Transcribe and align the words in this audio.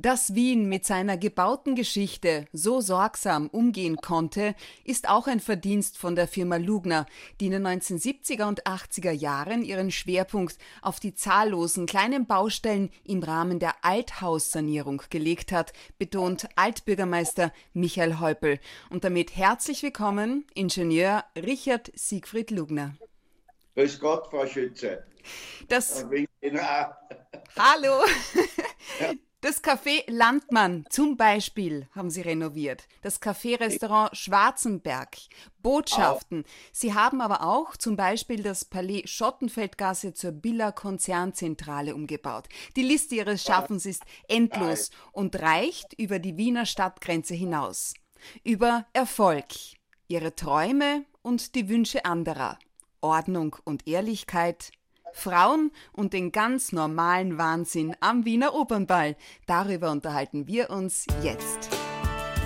Dass 0.00 0.36
Wien 0.36 0.68
mit 0.68 0.86
seiner 0.86 1.16
gebauten 1.16 1.74
Geschichte 1.74 2.46
so 2.52 2.80
sorgsam 2.80 3.48
umgehen 3.48 3.96
konnte, 3.96 4.54
ist 4.84 5.08
auch 5.08 5.26
ein 5.26 5.40
Verdienst 5.40 5.98
von 5.98 6.14
der 6.14 6.28
Firma 6.28 6.56
Lugner, 6.56 7.04
die 7.40 7.46
in 7.46 7.50
den 7.50 7.66
1970er 7.66 8.46
und 8.46 8.64
80er 8.64 9.10
Jahren 9.10 9.64
ihren 9.64 9.90
Schwerpunkt 9.90 10.56
auf 10.82 11.00
die 11.00 11.16
zahllosen 11.16 11.86
kleinen 11.86 12.26
Baustellen 12.28 12.90
im 13.02 13.24
Rahmen 13.24 13.58
der 13.58 13.74
Althaussanierung 13.84 15.02
gelegt 15.10 15.50
hat, 15.50 15.72
betont 15.98 16.48
Altbürgermeister 16.54 17.52
Michael 17.72 18.20
Häupl. 18.20 18.60
Und 18.90 19.02
damit 19.02 19.36
herzlich 19.36 19.82
willkommen, 19.82 20.46
Ingenieur 20.54 21.24
Richard 21.34 21.90
Siegfried 21.96 22.52
Lugner. 22.52 22.94
Grüß 23.74 23.98
Gott, 23.98 24.28
Frau 24.30 24.46
Schütze. 24.46 25.02
Das 25.66 26.06
Hallo. 27.56 28.04
Ja. 29.00 29.12
Das 29.40 29.62
Café 29.62 30.02
Landmann 30.08 30.84
zum 30.90 31.16
Beispiel 31.16 31.86
haben 31.94 32.10
sie 32.10 32.22
renoviert. 32.22 32.88
Das 33.02 33.22
Café-Restaurant 33.22 34.16
Schwarzenberg. 34.16 35.16
Botschaften. 35.62 36.42
Sie 36.72 36.92
haben 36.92 37.20
aber 37.20 37.42
auch 37.42 37.76
zum 37.76 37.94
Beispiel 37.94 38.42
das 38.42 38.64
Palais 38.64 39.06
Schottenfeldgasse 39.06 40.12
zur 40.12 40.32
Billa 40.32 40.72
Konzernzentrale 40.72 41.94
umgebaut. 41.94 42.48
Die 42.74 42.82
Liste 42.82 43.14
ihres 43.14 43.44
Schaffens 43.44 43.86
ist 43.86 44.02
endlos 44.26 44.90
und 45.12 45.40
reicht 45.40 45.92
über 45.92 46.18
die 46.18 46.36
Wiener 46.36 46.66
Stadtgrenze 46.66 47.34
hinaus. 47.34 47.94
Über 48.42 48.86
Erfolg, 48.92 49.46
ihre 50.08 50.34
Träume 50.34 51.04
und 51.22 51.54
die 51.54 51.68
Wünsche 51.68 52.04
anderer. 52.04 52.58
Ordnung 53.00 53.54
und 53.62 53.86
Ehrlichkeit, 53.86 54.72
Frauen 55.12 55.70
und 55.92 56.12
den 56.12 56.32
ganz 56.32 56.72
normalen 56.72 57.38
Wahnsinn 57.38 57.96
am 58.00 58.24
Wiener 58.24 58.54
Opernball. 58.54 59.16
Darüber 59.46 59.90
unterhalten 59.90 60.46
wir 60.46 60.70
uns 60.70 61.06
jetzt. 61.22 61.70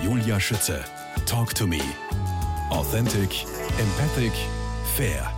Julia 0.03 0.39
Schütze, 0.39 0.83
Talk 1.25 1.53
to 1.55 1.67
Me. 1.67 1.81
Authentic, 2.69 3.45
empathic, 3.79 4.33
fair. 4.95 5.31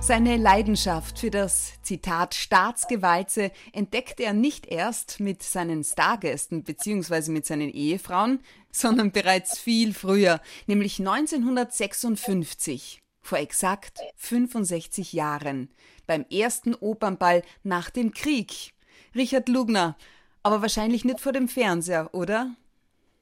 Seine 0.00 0.36
Leidenschaft 0.36 1.18
für 1.18 1.30
das 1.30 1.72
Zitat 1.82 2.34
Staatsgewalze 2.34 3.50
entdeckte 3.72 4.22
er 4.22 4.34
nicht 4.34 4.66
erst 4.66 5.18
mit 5.18 5.42
seinen 5.42 5.82
Stargästen 5.82 6.62
bzw. 6.62 7.32
mit 7.32 7.44
seinen 7.44 7.70
Ehefrauen, 7.70 8.40
sondern 8.70 9.10
bereits 9.10 9.58
viel 9.58 9.94
früher, 9.94 10.40
nämlich 10.66 11.00
1956, 11.00 13.02
vor 13.20 13.38
exakt 13.38 13.98
65 14.14 15.12
Jahren 15.12 15.70
beim 16.06 16.24
ersten 16.30 16.74
Opernball 16.74 17.42
nach 17.62 17.90
dem 17.90 18.12
Krieg. 18.12 18.72
Richard 19.14 19.48
Lugner, 19.48 19.96
aber 20.42 20.62
wahrscheinlich 20.62 21.04
nicht 21.04 21.20
vor 21.20 21.32
dem 21.32 21.48
Fernseher, 21.48 22.10
oder? 22.12 22.54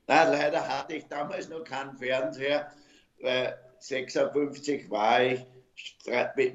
Na, 0.07 0.25
leider 0.25 0.67
hatte 0.67 0.97
ich 0.97 1.07
damals 1.07 1.49
noch 1.49 1.65
keinen 1.65 1.97
Fernseher, 1.97 2.71
weil 3.21 3.59
56 3.79 4.91
war 4.91 5.23
ich 5.23 5.47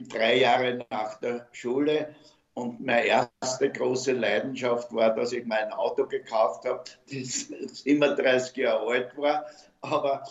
drei 0.10 0.38
Jahre 0.38 0.86
nach 0.90 1.20
der 1.20 1.48
Schule 1.52 2.16
und 2.54 2.80
meine 2.80 3.06
erste 3.06 3.72
große 3.72 4.14
Leidenschaft 4.14 4.94
war, 4.94 5.16
dass 5.16 5.32
ich 5.32 5.46
mein 5.46 5.72
Auto 5.72 6.06
gekauft 6.06 6.66
habe, 6.66 6.84
das 7.12 7.82
immer 7.86 8.16
30 8.16 8.56
Jahre 8.58 8.88
alt 8.88 9.18
war, 9.18 9.46
aber 9.82 10.24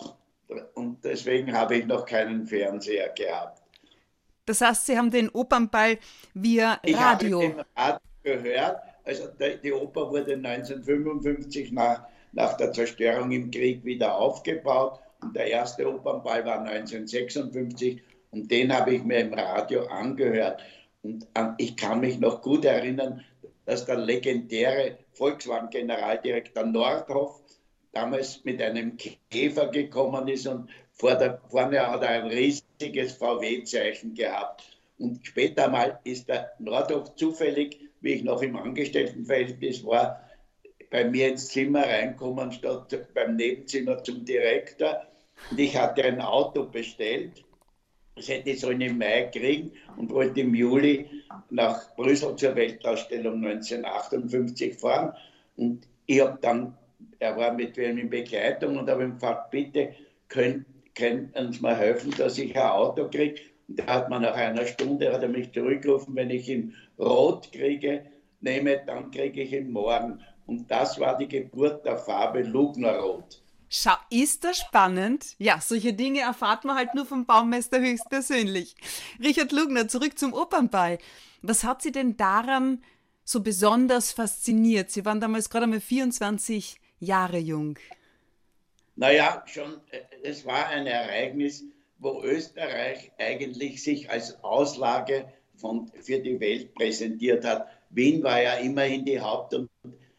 und 0.74 1.04
deswegen 1.04 1.52
habe 1.52 1.76
ich 1.76 1.86
noch 1.86 2.06
keinen 2.06 2.46
Fernseher 2.46 3.10
gehabt. 3.10 3.57
Das 4.48 4.62
heißt, 4.62 4.86
Sie 4.86 4.96
haben 4.96 5.10
den 5.10 5.28
Opernball 5.28 5.98
via 6.32 6.80
Radio. 6.82 6.82
Ich 6.82 6.96
habe 6.96 7.26
den 7.26 7.64
Radio 7.76 8.00
gehört. 8.22 8.82
Also 9.04 9.28
die 9.62 9.72
Oper 9.72 10.10
wurde 10.10 10.34
1955 10.34 11.72
nach, 11.72 12.04
nach 12.32 12.56
der 12.56 12.72
Zerstörung 12.72 13.30
im 13.30 13.50
Krieg 13.50 13.84
wieder 13.84 14.16
aufgebaut. 14.16 15.00
Und 15.20 15.36
der 15.36 15.48
erste 15.48 15.86
Opernball 15.86 16.44
war 16.46 16.60
1956 16.60 18.02
und 18.30 18.50
den 18.50 18.72
habe 18.72 18.94
ich 18.94 19.04
mir 19.04 19.20
im 19.20 19.34
Radio 19.34 19.86
angehört. 19.86 20.62
Und 21.02 21.26
ich 21.58 21.76
kann 21.76 22.00
mich 22.00 22.18
noch 22.18 22.40
gut 22.40 22.64
erinnern, 22.64 23.24
dass 23.66 23.84
der 23.84 23.96
legendäre 23.96 24.98
Volkswagen-Generaldirektor 25.12 26.64
Nordhoff 26.64 27.42
damals 27.92 28.44
mit 28.44 28.62
einem 28.62 28.96
Käfer 29.30 29.68
gekommen 29.68 30.28
ist 30.28 30.46
und 30.46 30.70
der, 31.02 31.40
vorne 31.48 31.86
hat 31.86 32.02
er 32.02 32.08
ein 32.10 32.26
riesiges 32.26 33.12
VW-Zeichen 33.12 34.14
gehabt. 34.14 34.64
Und 34.98 35.24
später 35.24 35.68
mal 35.68 36.00
ist 36.04 36.28
der 36.28 36.50
Nordhoff 36.58 37.14
zufällig, 37.14 37.78
wie 38.00 38.14
ich 38.14 38.24
noch 38.24 38.42
im 38.42 38.56
Angestelltenverhältnis 38.56 39.84
war, 39.84 40.28
bei 40.90 41.04
mir 41.04 41.28
ins 41.28 41.48
Zimmer 41.48 41.82
reinkommen, 41.82 42.50
statt 42.52 42.96
beim 43.14 43.36
Nebenzimmer 43.36 44.02
zum 44.02 44.24
Direktor. 44.24 45.02
Und 45.50 45.60
ich 45.60 45.76
hatte 45.76 46.02
ein 46.04 46.20
Auto 46.20 46.64
bestellt. 46.64 47.44
Das 48.16 48.28
hätte 48.28 48.50
ich 48.50 48.60
so 48.60 48.70
im 48.70 48.98
Mai 48.98 49.30
kriegen 49.32 49.72
und 49.96 50.10
wollte 50.10 50.40
im 50.40 50.54
Juli 50.54 51.08
nach 51.50 51.94
Brüssel 51.94 52.34
zur 52.34 52.56
Weltausstellung 52.56 53.44
1958 53.44 54.74
fahren. 54.74 55.12
Und 55.56 55.86
ich 56.06 56.20
habe 56.20 56.38
dann, 56.40 56.76
er 57.20 57.36
war 57.36 57.52
mit 57.52 57.76
mir 57.76 57.90
in 57.90 58.10
Begleitung 58.10 58.76
und 58.76 58.90
habe 58.90 59.04
ihm 59.04 59.14
gefragt, 59.14 59.52
bitte, 59.52 59.94
könnt, 60.28 60.66
können 60.98 61.32
uns 61.34 61.60
mal 61.60 61.76
helfen, 61.76 62.10
dass 62.16 62.36
ich 62.38 62.56
ein 62.56 62.62
Auto 62.62 63.08
kriege. 63.08 63.40
Und 63.68 63.78
da 63.78 63.86
hat 63.86 64.10
man 64.10 64.22
nach 64.22 64.34
einer 64.34 64.66
Stunde 64.66 65.12
hat 65.12 65.22
er 65.22 65.28
mich 65.28 65.52
zurückgerufen, 65.52 66.14
wenn 66.16 66.30
ich 66.30 66.48
ihn 66.48 66.74
rot 66.98 67.52
kriege, 67.52 68.04
nehme, 68.40 68.82
dann 68.84 69.10
kriege 69.10 69.42
ich 69.42 69.52
ihn 69.52 69.70
morgen. 69.70 70.20
Und 70.46 70.70
das 70.70 70.98
war 70.98 71.16
die 71.16 71.28
Geburt 71.28 71.84
der 71.84 71.98
Farbe 71.98 72.42
Lugnerrot. 72.42 73.42
Schau, 73.70 73.92
ist 74.08 74.44
das 74.44 74.58
spannend? 74.58 75.34
Ja, 75.38 75.60
solche 75.60 75.92
Dinge 75.92 76.20
erfahrt 76.20 76.64
man 76.64 76.76
halt 76.76 76.94
nur 76.94 77.04
vom 77.04 77.26
Baumeister 77.26 77.78
höchstpersönlich. 77.80 78.74
Richard 79.22 79.52
Lugner, 79.52 79.88
zurück 79.88 80.18
zum 80.18 80.32
Opernball. 80.32 80.98
Was 81.42 81.64
hat 81.64 81.82
Sie 81.82 81.92
denn 81.92 82.16
daran 82.16 82.82
so 83.24 83.42
besonders 83.42 84.12
fasziniert? 84.12 84.90
Sie 84.90 85.04
waren 85.04 85.20
damals 85.20 85.50
gerade 85.50 85.66
mal 85.66 85.80
24 85.80 86.80
Jahre 86.98 87.38
jung. 87.38 87.78
Naja, 88.96 89.44
schon, 89.46 89.80
äh, 89.90 90.00
es 90.22 90.44
war 90.46 90.68
ein 90.68 90.86
Ereignis, 90.86 91.64
wo 91.98 92.22
Österreich 92.22 93.12
eigentlich 93.18 93.82
sich 93.82 94.10
als 94.10 94.42
Auslage 94.42 95.26
von, 95.56 95.90
für 96.00 96.20
die 96.20 96.38
Welt 96.40 96.74
präsentiert 96.74 97.44
hat. 97.44 97.66
Wien 97.90 98.22
war 98.22 98.40
ja 98.40 98.54
immerhin 98.54 99.04
die 99.04 99.20
Haupt- 99.20 99.54
und 99.54 99.68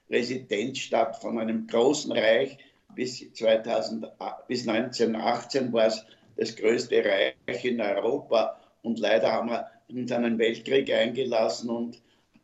Residenzstadt 0.10 1.16
von 1.22 1.40
einem 1.40 1.68
großen 1.68 2.12
Reich. 2.12 2.58
Bis, 2.96 3.32
2000, 3.34 4.08
bis 4.48 4.68
1918 4.68 5.72
war 5.72 5.88
es 5.88 6.04
das 6.36 6.56
größte 6.56 7.04
Reich 7.06 7.64
in 7.64 7.80
Europa. 7.80 8.60
Und 8.81 9.00
leider 9.00 9.31
haben 9.31 9.50
wir 9.50 9.68
uns 9.90 10.12
einen 10.12 10.38
Weltkrieg 10.38 10.92
eingelassen 10.92 11.70
und, 11.70 12.02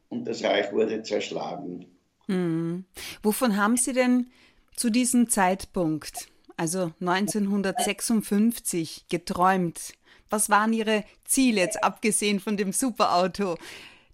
und 0.10 0.26
das 0.26 0.44
Reich 0.44 0.72
wurde 0.72 1.02
zerschlagen. 1.04 1.86
Hm. 2.28 2.86
Wovon 3.22 3.58
haben 3.58 3.78
Sie 3.78 3.94
denn 3.94 4.28
zu 4.76 4.90
diesem 4.90 5.30
Zeitpunkt, 5.30 6.28
also 6.58 6.92
1956, 7.00 9.06
geträumt? 9.10 9.94
Was 10.30 10.50
waren 10.50 10.74
Ihre 10.74 11.04
Ziele, 11.24 11.62
jetzt 11.62 11.84
abgesehen 11.84 12.40
von 12.40 12.58
dem 12.58 12.72
Superauto? 12.72 13.58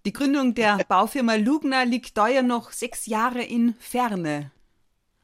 Die 0.04 0.12
Gründung 0.12 0.54
der 0.54 0.78
Baufirma 0.88 1.36
Lugner 1.36 1.84
liegt 1.84 2.18
da 2.18 2.28
ja 2.28 2.42
noch 2.42 2.72
sechs 2.72 3.06
Jahre 3.06 3.42
in 3.42 3.74
Ferne. 3.78 4.50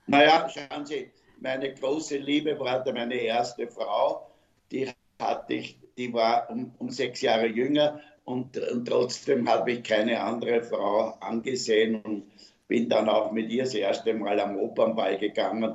Naja, 0.06 0.48
schauen 0.48 0.86
Sie, 0.86 1.10
meine 1.40 1.74
große 1.74 2.16
Liebe 2.16 2.58
war 2.58 2.84
meine 2.92 3.16
erste 3.16 3.68
Frau. 3.68 4.30
Die 4.70 4.88
hatte 5.20 5.54
ich, 5.54 5.78
die 5.96 6.12
war 6.12 6.48
um, 6.50 6.72
um 6.78 6.90
sechs 6.90 7.22
Jahre 7.22 7.46
jünger 7.46 8.00
und, 8.24 8.58
und 8.58 8.86
trotzdem 8.86 9.48
habe 9.48 9.72
ich 9.72 9.82
keine 9.82 10.20
andere 10.20 10.62
Frau 10.62 11.16
angesehen 11.20 12.00
und 12.02 12.30
bin 12.68 12.88
dann 12.88 13.08
auch 13.08 13.32
mit 13.32 13.50
ihr 13.50 13.64
das 13.64 13.74
erste 13.74 14.14
Mal 14.14 14.38
am 14.38 14.56
Opernball 14.58 15.18
gegangen. 15.18 15.74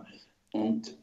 Und, 0.51 0.95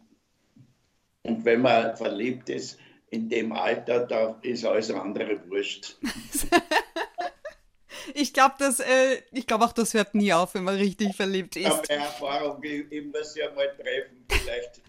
und 1.30 1.44
wenn 1.44 1.60
man 1.60 1.96
verliebt 1.96 2.48
ist 2.48 2.78
in 3.10 3.28
dem 3.28 3.52
Alter, 3.52 4.00
da 4.00 4.38
ist 4.42 4.64
alles 4.64 4.90
andere 4.90 5.48
wurscht. 5.48 5.96
ich 8.14 8.32
glaube, 8.32 8.64
äh, 8.64 9.22
ich 9.30 9.52
auch, 9.52 9.72
das 9.72 9.94
hört 9.94 10.14
nie 10.14 10.32
auf, 10.32 10.54
wenn 10.54 10.64
man 10.64 10.74
richtig 10.74 11.14
verliebt 11.14 11.56
ist. 11.56 11.62
Ich 11.62 11.70
habe 11.70 11.88
Erfahrung, 11.88 12.62
ich, 12.62 12.90
ich 12.90 13.06
muss 13.06 13.36
ja 13.36 13.50
mal 13.52 13.68
treffen, 13.76 14.26
vielleicht 14.28 14.82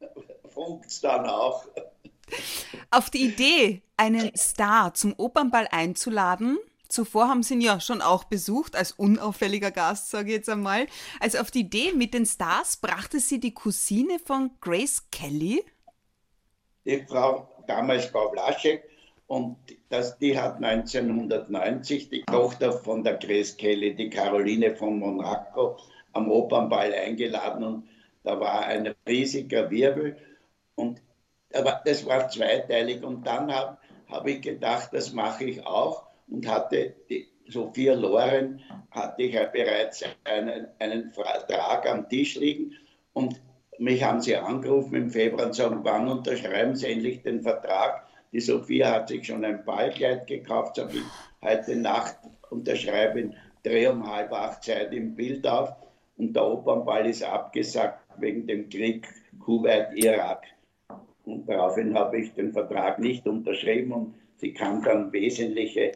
funkt 0.52 0.86
es 0.86 1.00
dann 1.00 1.26
auch. 1.26 1.66
Auf 2.90 3.10
die 3.10 3.26
Idee, 3.26 3.82
einen 3.98 4.34
Star 4.34 4.94
zum 4.94 5.14
Opernball 5.18 5.68
einzuladen, 5.70 6.58
Zuvor 6.92 7.28
haben 7.28 7.42
Sie 7.42 7.54
ihn 7.54 7.62
ja 7.62 7.80
schon 7.80 8.02
auch 8.02 8.24
besucht, 8.24 8.76
als 8.76 8.92
unauffälliger 8.92 9.70
Gast, 9.70 10.10
sage 10.10 10.28
ich 10.28 10.36
jetzt 10.36 10.50
einmal. 10.50 10.86
Also 11.20 11.38
auf 11.38 11.50
die 11.50 11.60
Idee 11.60 11.92
mit 11.92 12.12
den 12.12 12.26
Stars 12.26 12.76
brachte 12.76 13.18
sie 13.18 13.40
die 13.40 13.54
Cousine 13.54 14.18
von 14.22 14.50
Grace 14.60 15.04
Kelly. 15.10 15.64
Die 16.84 17.04
Frau, 17.06 17.48
damals 17.66 18.06
Frau 18.06 18.28
Blaschek, 18.30 18.84
und 19.26 19.56
das, 19.88 20.18
die 20.18 20.38
hat 20.38 20.62
1990 20.62 22.10
die 22.10 22.22
Tochter 22.22 22.72
von 22.72 23.02
der 23.02 23.14
Grace 23.14 23.56
Kelly, 23.56 23.94
die 23.94 24.10
Caroline 24.10 24.76
von 24.76 24.98
Monaco, 24.98 25.78
am 26.12 26.30
Opernball 26.30 26.92
eingeladen 26.92 27.64
und 27.64 27.88
da 28.24 28.38
war 28.38 28.66
ein 28.66 28.94
riesiger 29.08 29.70
Wirbel 29.70 30.16
und 30.74 31.00
das 31.50 32.06
war 32.06 32.28
zweiteilig 32.28 33.02
und 33.02 33.26
dann 33.26 33.52
habe 33.52 33.78
hab 34.08 34.26
ich 34.26 34.42
gedacht, 34.42 34.90
das 34.92 35.12
mache 35.12 35.44
ich 35.44 35.66
auch 35.66 36.06
und 36.28 36.46
hatte 36.46 36.94
die 37.08 37.28
Sophia 37.48 37.94
Loren 37.94 38.60
hatte 38.90 39.22
ich 39.22 39.34
ja 39.34 39.44
bereits 39.44 40.04
einen, 40.24 40.68
einen 40.78 41.10
Vertrag 41.10 41.88
am 41.88 42.08
Tisch 42.08 42.36
liegen 42.36 42.76
und 43.12 43.40
mich 43.78 44.02
haben 44.02 44.20
sie 44.20 44.36
angerufen 44.36 44.94
im 44.94 45.10
Februar 45.10 45.46
und 45.46 45.54
sagen, 45.54 45.80
wann 45.82 46.08
unterschreiben 46.08 46.74
Sie 46.74 46.86
endlich 46.86 47.22
den 47.22 47.42
Vertrag? 47.42 48.06
Die 48.32 48.40
Sophia 48.40 48.90
hat 48.92 49.08
sich 49.08 49.26
schon 49.26 49.44
ein 49.44 49.64
Ballkleid 49.64 50.26
gekauft, 50.26 50.76
sage 50.76 50.98
ich, 50.98 51.04
heute 51.42 51.76
Nacht 51.76 52.16
unterschreibe 52.50 53.20
ich 53.20 53.30
dreh 53.62 53.86
um 53.86 54.10
halb 54.10 54.32
acht 54.32 54.62
Zeit 54.64 54.92
im 54.92 55.14
Bild 55.14 55.46
auf 55.46 55.72
und 56.16 56.34
der 56.34 56.44
Opernball 56.44 57.06
ist 57.06 57.22
abgesagt 57.22 58.00
wegen 58.18 58.46
dem 58.46 58.68
Krieg 58.68 59.06
Kuwait-Irak. 59.38 60.44
Und 61.24 61.48
daraufhin 61.48 61.94
habe 61.94 62.20
ich 62.20 62.34
den 62.34 62.52
Vertrag 62.52 62.98
nicht 62.98 63.26
unterschrieben 63.26 63.92
und 63.92 64.14
sie 64.36 64.52
kam 64.52 64.82
dann 64.82 65.12
wesentliche 65.12 65.92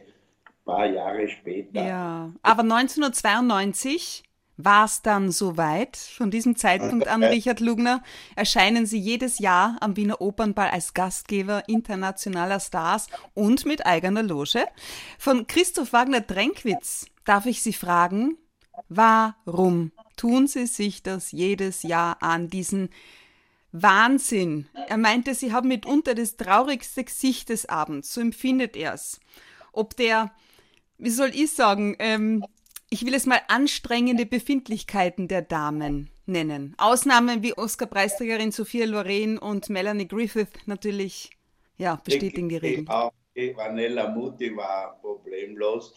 paar 0.67 0.85
Jahre 0.85 1.27
später. 1.27 1.83
Ja, 1.83 2.31
aber 2.41 2.61
1992 2.61 4.23
war 4.57 4.85
es 4.85 5.03
dann 5.03 5.31
soweit. 5.31 5.95
Von 5.95 6.31
diesem 6.31 6.55
Zeitpunkt 6.55 7.07
an, 7.07 7.23
Richard 7.23 7.59
Lugner, 7.59 8.03
erscheinen 8.35 8.85
Sie 8.85 8.97
jedes 8.97 9.39
Jahr 9.39 9.77
am 9.79 9.95
Wiener 9.95 10.19
Opernball 10.19 10.69
als 10.69 10.93
Gastgeber 10.93 11.63
internationaler 11.67 12.59
Stars 12.59 13.07
und 13.35 13.65
mit 13.65 13.85
eigener 13.85 14.23
Loge. 14.23 14.65
Von 15.19 15.45
Christoph 15.45 15.93
Wagner-Drenkwitz 15.93 17.05
darf 17.23 17.45
ich 17.45 17.61
Sie 17.61 17.73
fragen, 17.73 18.37
warum 18.89 19.91
tun 20.15 20.47
Sie 20.47 20.65
sich 20.65 21.03
das 21.03 21.31
jedes 21.31 21.83
Jahr 21.83 22.21
an, 22.23 22.49
diesen 22.49 22.89
Wahnsinn? 23.71 24.67
Er 24.87 24.97
meinte, 24.97 25.35
Sie 25.35 25.53
haben 25.53 25.67
mitunter 25.67 26.15
das 26.15 26.35
traurigste 26.35 27.03
Gesicht 27.03 27.49
des 27.49 27.69
Abends, 27.69 28.11
so 28.11 28.21
empfindet 28.21 28.75
er 28.75 28.95
es. 28.95 29.19
Ob 29.71 29.95
der, 29.95 30.31
wie 30.97 31.11
soll 31.11 31.29
ich 31.29 31.51
sagen, 31.51 31.95
ähm, 31.99 32.43
ich 32.89 33.05
will 33.05 33.13
es 33.13 33.25
mal 33.25 33.41
anstrengende 33.47 34.25
Befindlichkeiten 34.25 35.27
der 35.27 35.41
Damen 35.41 36.09
nennen. 36.25 36.75
Ausnahmen 36.77 37.43
wie 37.43 37.57
Oscar-Preisträgerin 37.57 38.51
Sophia 38.51 38.85
Loren 38.85 39.37
und 39.37 39.69
Melanie 39.69 40.07
Griffith 40.07 40.49
natürlich 40.65 41.31
ja, 41.77 41.99
bestätigen 42.03 42.49
die 42.49 42.57
Regeln. 42.57 42.87
Auch 42.87 43.11
Vanella 43.35 44.09
Mutti 44.09 44.55
war 44.55 44.97
problemlos. 45.01 45.93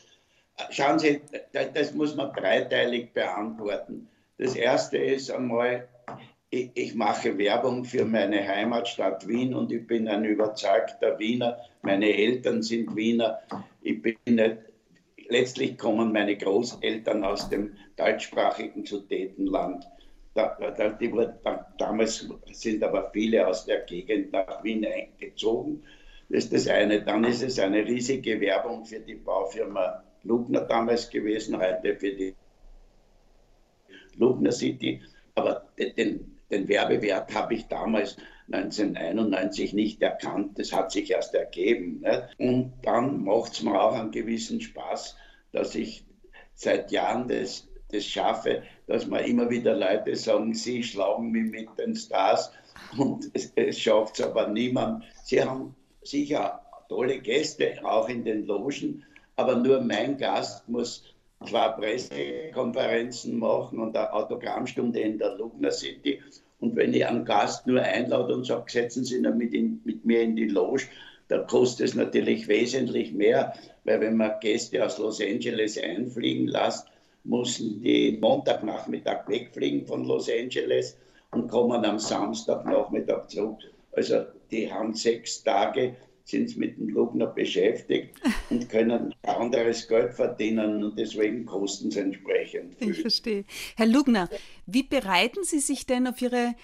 Schauen 0.71 0.99
Sie, 0.99 1.21
das 1.53 1.95
muss 1.95 2.15
man 2.15 2.33
dreiteilig 2.33 3.13
beantworten. 3.13 4.09
Das 4.37 4.55
erste 4.55 4.99
ist 4.99 5.31
einmal, 5.31 5.89
ich, 6.51 6.71
ich, 6.75 6.95
mache 6.95 7.39
Werbung 7.39 7.85
für 7.85 8.05
meine 8.05 8.47
Heimatstadt 8.47 9.27
Wien 9.27 9.55
und 9.55 9.73
ich 9.73 9.87
bin 9.87 10.09
ein 10.09 10.25
überzeugter 10.25 11.19
Wiener. 11.19 11.59
Meine 11.83 12.13
Eltern 12.13 12.63
sind 12.63 12.95
Wiener. 12.95 13.39
Ich 13.81 14.03
bin 14.03 14.17
nicht 14.27 14.57
letztlich 15.31 15.79
kommen 15.79 16.13
meine 16.13 16.37
Großeltern 16.37 17.25
aus 17.25 17.49
dem 17.49 17.77
deutschsprachigen 17.97 18.85
Sudetenland. 18.85 19.87
Da, 20.35 20.57
da, 20.77 20.91
die 20.91 21.11
da, 21.43 21.73
damals 21.79 22.29
sind 22.53 22.83
aber 22.85 23.11
viele 23.13 23.47
aus 23.47 23.65
der 23.65 23.81
Gegend 23.81 24.33
nach 24.33 24.63
Wien 24.63 24.87
eingezogen. 24.87 25.83
Das 26.29 26.45
ist 26.45 26.53
das 26.53 26.69
eine. 26.69 27.03
Dann 27.03 27.25
ist 27.25 27.43
es 27.43 27.59
eine 27.59 27.85
riesige 27.85 28.41
Werbung 28.41 28.85
für 28.85 29.01
die 29.01 29.17
Baufirma 29.17 30.05
Lugner 30.23 30.61
damals 30.61 31.11
gewesen, 31.11 31.59
heute 31.59 31.97
für 31.97 32.13
die 32.13 32.35
Lugner 34.17 34.53
City. 34.53 35.03
Aber 35.35 35.67
den, 35.79 36.37
den 36.51 36.69
Werbewert 36.69 37.35
habe 37.35 37.55
ich 37.55 37.67
damals 37.67 38.17
1991 38.53 39.73
nicht 39.73 40.03
erkannt. 40.03 40.59
Das 40.59 40.73
hat 40.73 40.91
sich 40.93 41.11
erst 41.11 41.35
ergeben. 41.35 42.01
Ne? 42.01 42.29
Und 42.39 42.73
dann 42.83 43.25
macht 43.25 43.53
es 43.53 43.63
mir 43.63 43.81
auch 43.81 43.95
einen 43.95 44.11
gewissen 44.11 44.61
Spaß, 44.61 45.17
dass 45.53 45.75
ich 45.75 46.05
seit 46.55 46.91
Jahren 46.91 47.29
das, 47.29 47.69
das 47.91 48.05
schaffe, 48.05 48.63
dass 48.87 49.07
mir 49.07 49.25
immer 49.25 49.49
wieder 49.51 49.77
Leute 49.77 50.15
sagen, 50.17 50.55
sie 50.55 50.83
schlagen 50.83 51.31
mich 51.31 51.51
mit 51.51 51.69
den 51.79 51.95
Stars 51.95 52.53
und 52.99 53.31
es, 53.35 53.53
es 53.55 53.79
schafft 53.79 54.19
es 54.19 54.27
aber 54.27 54.49
niemand. 54.49 55.05
Sie 55.25 55.43
haben 55.43 55.75
sicher 56.03 56.61
tolle 56.89 57.21
Gäste, 57.21 57.79
auch 57.85 58.09
in 58.09 58.25
den 58.25 58.47
Logen, 58.47 59.05
aber 59.37 59.57
nur 59.57 59.81
mein 59.81 60.19
Gast 60.19 60.69
muss 60.69 61.05
zwei 61.49 61.69
Pressekonferenzen 61.69 63.39
machen 63.39 63.79
und 63.79 63.97
eine 63.97 64.13
Autogrammstunde 64.13 65.01
in 65.01 65.19
der 65.19 65.37
Lugner 65.37 65.71
City. 65.71 66.21
Und 66.61 66.77
wenn 66.77 66.93
ich 66.93 67.07
einen 67.07 67.25
Gast 67.25 67.67
nur 67.67 67.81
einlade 67.81 68.35
und 68.35 68.47
sage, 68.47 68.71
setzen 68.71 69.05
Sie 69.05 69.17
ihn 69.17 69.37
mit, 69.37 69.55
in, 69.55 69.81
mit 69.85 70.05
mir 70.05 70.23
in 70.23 70.37
die 70.37 70.49
Loge, 70.49 70.85
dann 71.29 71.47
kostet 71.47 71.89
es 71.89 71.95
natürlich 71.95 72.49
wesentlich 72.49 73.13
mehr, 73.13 73.55
weil 73.85 74.01
wenn 74.01 74.17
man 74.17 74.39
Gäste 74.41 74.85
aus 74.85 74.99
Los 74.99 75.21
Angeles 75.21 75.79
einfliegen 75.79 76.49
lässt, 76.49 76.87
müssen 77.25 77.83
die 77.83 78.19
Montagnachmittag 78.21 79.29
wegfliegen 79.29 79.87
von 79.87 80.05
Los 80.05 80.29
Angeles 80.29 80.97
und 81.31 81.49
kommen 81.49 81.85
am 81.85 81.99
Samstagnachmittag 81.99 83.29
zurück. 83.29 83.59
Also 83.93 84.25
die 84.51 84.73
haben 84.73 84.95
sechs 84.95 85.43
Tage, 85.43 85.97
sind 86.31 86.57
mit 86.57 86.79
dem 86.79 86.89
Lugner 86.89 87.27
beschäftigt 87.27 88.15
und 88.51 88.69
können 88.69 89.15
anderes 89.23 89.87
Geld 89.89 90.15
verdienen 90.15 90.85
und 90.85 90.99
deswegen 90.99 91.45
kosten 91.45 91.89
es 91.89 91.97
entsprechend 91.97 92.75
viel. 92.77 92.91
Ich 92.91 93.01
verstehe. 93.01 93.45
Herr 93.77 93.87
Lugner, 93.87 94.29
wie 94.67 94.83
bereiten 94.83 95.45
Sie 95.45 95.61
sich 95.61 95.87
denn 95.87 96.07
auf 96.07 96.21
Ihre 96.23 96.55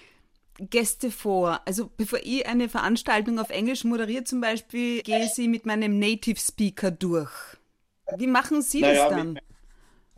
Gäste 0.59 1.11
vor? 1.11 1.61
Also 1.65 1.89
bevor 1.95 2.19
ich 2.23 2.47
eine 2.47 2.69
Veranstaltung 2.69 3.39
auf 3.39 3.49
Englisch 3.49 3.83
moderiere 3.83 4.23
zum 4.23 4.41
Beispiel, 4.41 5.01
gehe 5.01 5.27
Sie 5.27 5.47
mit 5.47 5.65
meinem 5.65 5.99
Native 5.99 6.39
Speaker 6.39 6.91
durch. 6.91 7.31
Wie 8.17 8.27
machen 8.27 8.61
Sie 8.61 8.81
naja, 8.81 9.09
das 9.09 9.17
dann? 9.17 9.33
Mit, 9.33 9.43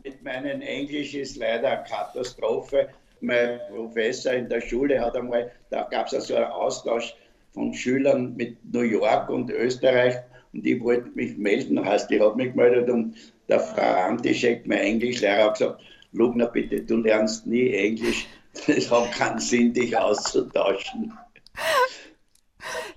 mit 0.04 0.22
meinem 0.22 0.62
Englisch 0.62 1.14
ist 1.14 1.36
leider 1.36 1.70
eine 1.70 1.84
Katastrophe. 1.84 2.88
Mein 3.20 3.60
Professor 3.68 4.32
in 4.32 4.48
der 4.48 4.62
Schule 4.62 4.98
hat 4.98 5.14
einmal, 5.14 5.52
da 5.68 5.82
gab 5.82 6.06
es 6.06 6.14
also 6.14 6.36
einen 6.36 6.46
Austausch 6.46 7.14
von 7.52 7.74
Schülern 7.74 8.36
mit 8.36 8.58
New 8.72 8.80
York 8.80 9.28
und 9.28 9.50
Österreich 9.50 10.16
und 10.52 10.66
ich 10.66 10.80
wollte 10.82 11.10
mich 11.14 11.36
melden, 11.36 11.84
heißt, 11.84 12.10
ich 12.10 12.20
habe 12.20 12.36
mich 12.36 12.52
gemeldet 12.52 12.90
und 12.90 13.14
der 13.48 13.60
Frau 13.60 13.82
Antischek, 13.82 14.66
mein 14.66 14.78
Englischlehrer, 14.78 15.44
hat 15.44 15.58
gesagt, 15.58 15.82
Lugner, 16.12 16.46
bitte, 16.46 16.82
du 16.82 16.96
lernst 16.96 17.46
nie 17.46 17.72
Englisch, 17.72 18.26
es 18.66 18.90
hat 18.90 19.12
keinen 19.12 19.38
Sinn, 19.38 19.72
dich 19.72 19.96
auszutauschen. 19.96 21.12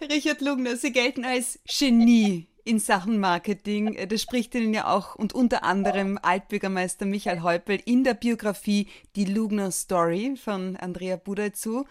Richard 0.01 0.41
Lugner, 0.41 0.75
Sie 0.75 0.91
gelten 0.91 1.23
als 1.25 1.59
Genie 1.65 2.47
in 2.65 2.79
Sachen 2.79 3.19
Marketing. 3.19 3.97
Das 4.09 4.21
spricht 4.21 4.55
Ihnen 4.55 4.73
ja 4.73 4.87
auch 4.93 5.15
und 5.15 5.33
unter 5.33 5.63
anderem 5.63 6.19
Altbürgermeister 6.21 7.05
Michael 7.05 7.41
Häupl 7.41 7.79
in 7.85 8.03
der 8.03 8.13
Biografie 8.13 8.87
Die 9.15 9.25
Lugner 9.25 9.71
Story 9.71 10.35
von 10.35 10.75
Andrea 10.75 11.17
Buday 11.17 11.51
zu. 11.51 11.85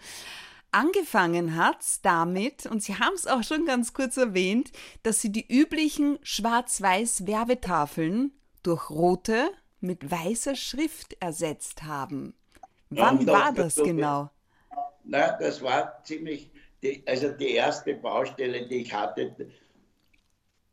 Angefangen 0.73 1.55
hat 1.55 1.81
es 1.81 2.01
damit, 2.01 2.65
und 2.65 2.81
Sie 2.81 2.95
haben 2.95 3.13
es 3.13 3.27
auch 3.27 3.43
schon 3.43 3.67
ganz 3.67 3.93
kurz 3.93 4.17
erwähnt, 4.17 4.71
dass 5.03 5.21
Sie 5.21 5.31
die 5.31 5.45
üblichen 5.47 6.17
schwarz-weiß 6.23 7.27
Werbetafeln 7.27 8.31
durch 8.63 8.89
rote 8.89 9.51
mit 9.81 10.09
weißer 10.09 10.55
Schrift 10.55 11.15
ersetzt 11.19 11.83
haben. 11.83 12.33
Wann 12.89 13.27
war 13.27 13.53
das 13.53 13.75
genau? 13.75 14.31
Na, 15.03 15.37
das 15.37 15.61
war 15.61 16.03
ziemlich, 16.03 16.49
die, 16.81 17.03
also 17.05 17.29
die 17.29 17.51
erste 17.51 17.93
Baustelle, 17.93 18.67
die 18.67 18.77
ich 18.77 18.93
hatte, 18.95 19.35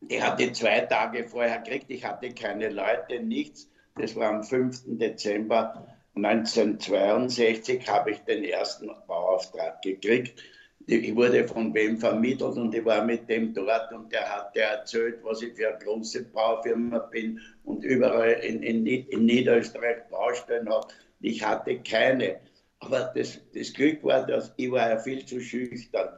die 0.00 0.22
hatte 0.22 0.44
ich 0.44 0.54
zwei 0.54 0.80
Tage 0.80 1.28
vorher 1.28 1.58
gekriegt. 1.58 1.90
Ich 1.90 2.06
hatte 2.06 2.32
keine 2.32 2.70
Leute, 2.70 3.20
nichts. 3.20 3.68
Das 3.96 4.16
war 4.16 4.30
am 4.30 4.44
5. 4.44 4.98
Dezember 4.98 5.86
1962 6.16 7.88
habe 7.88 8.12
ich 8.12 8.18
den 8.20 8.44
ersten 8.44 8.90
Bauauftrag 9.06 9.80
gekriegt. 9.82 10.42
Ich 10.86 11.14
wurde 11.14 11.46
von 11.46 11.72
wem 11.72 11.98
vermittelt 11.98 12.56
und 12.56 12.74
ich 12.74 12.84
war 12.84 13.04
mit 13.04 13.28
dem 13.28 13.54
dort 13.54 13.92
und 13.92 14.10
der 14.10 14.28
hat 14.28 14.56
der 14.56 14.70
erzählt, 14.70 15.20
was 15.22 15.40
ich 15.40 15.54
für 15.54 15.68
eine 15.68 15.78
große 15.78 16.24
Baufirma 16.24 16.98
bin 16.98 17.40
und 17.64 17.84
überall 17.84 18.32
in, 18.42 18.62
in, 18.62 18.84
in 18.86 19.24
Niederösterreich 19.24 20.08
Baustellen 20.10 20.68
habe. 20.68 20.88
Ich 21.20 21.44
hatte 21.44 21.78
keine. 21.80 22.40
Aber 22.80 23.12
das, 23.14 23.38
das 23.54 23.72
Glück 23.72 24.02
war, 24.02 24.26
dass 24.26 24.52
ich 24.56 24.70
war 24.70 24.90
ja 24.90 24.98
viel 24.98 25.24
zu 25.24 25.40
schüchtern. 25.40 26.08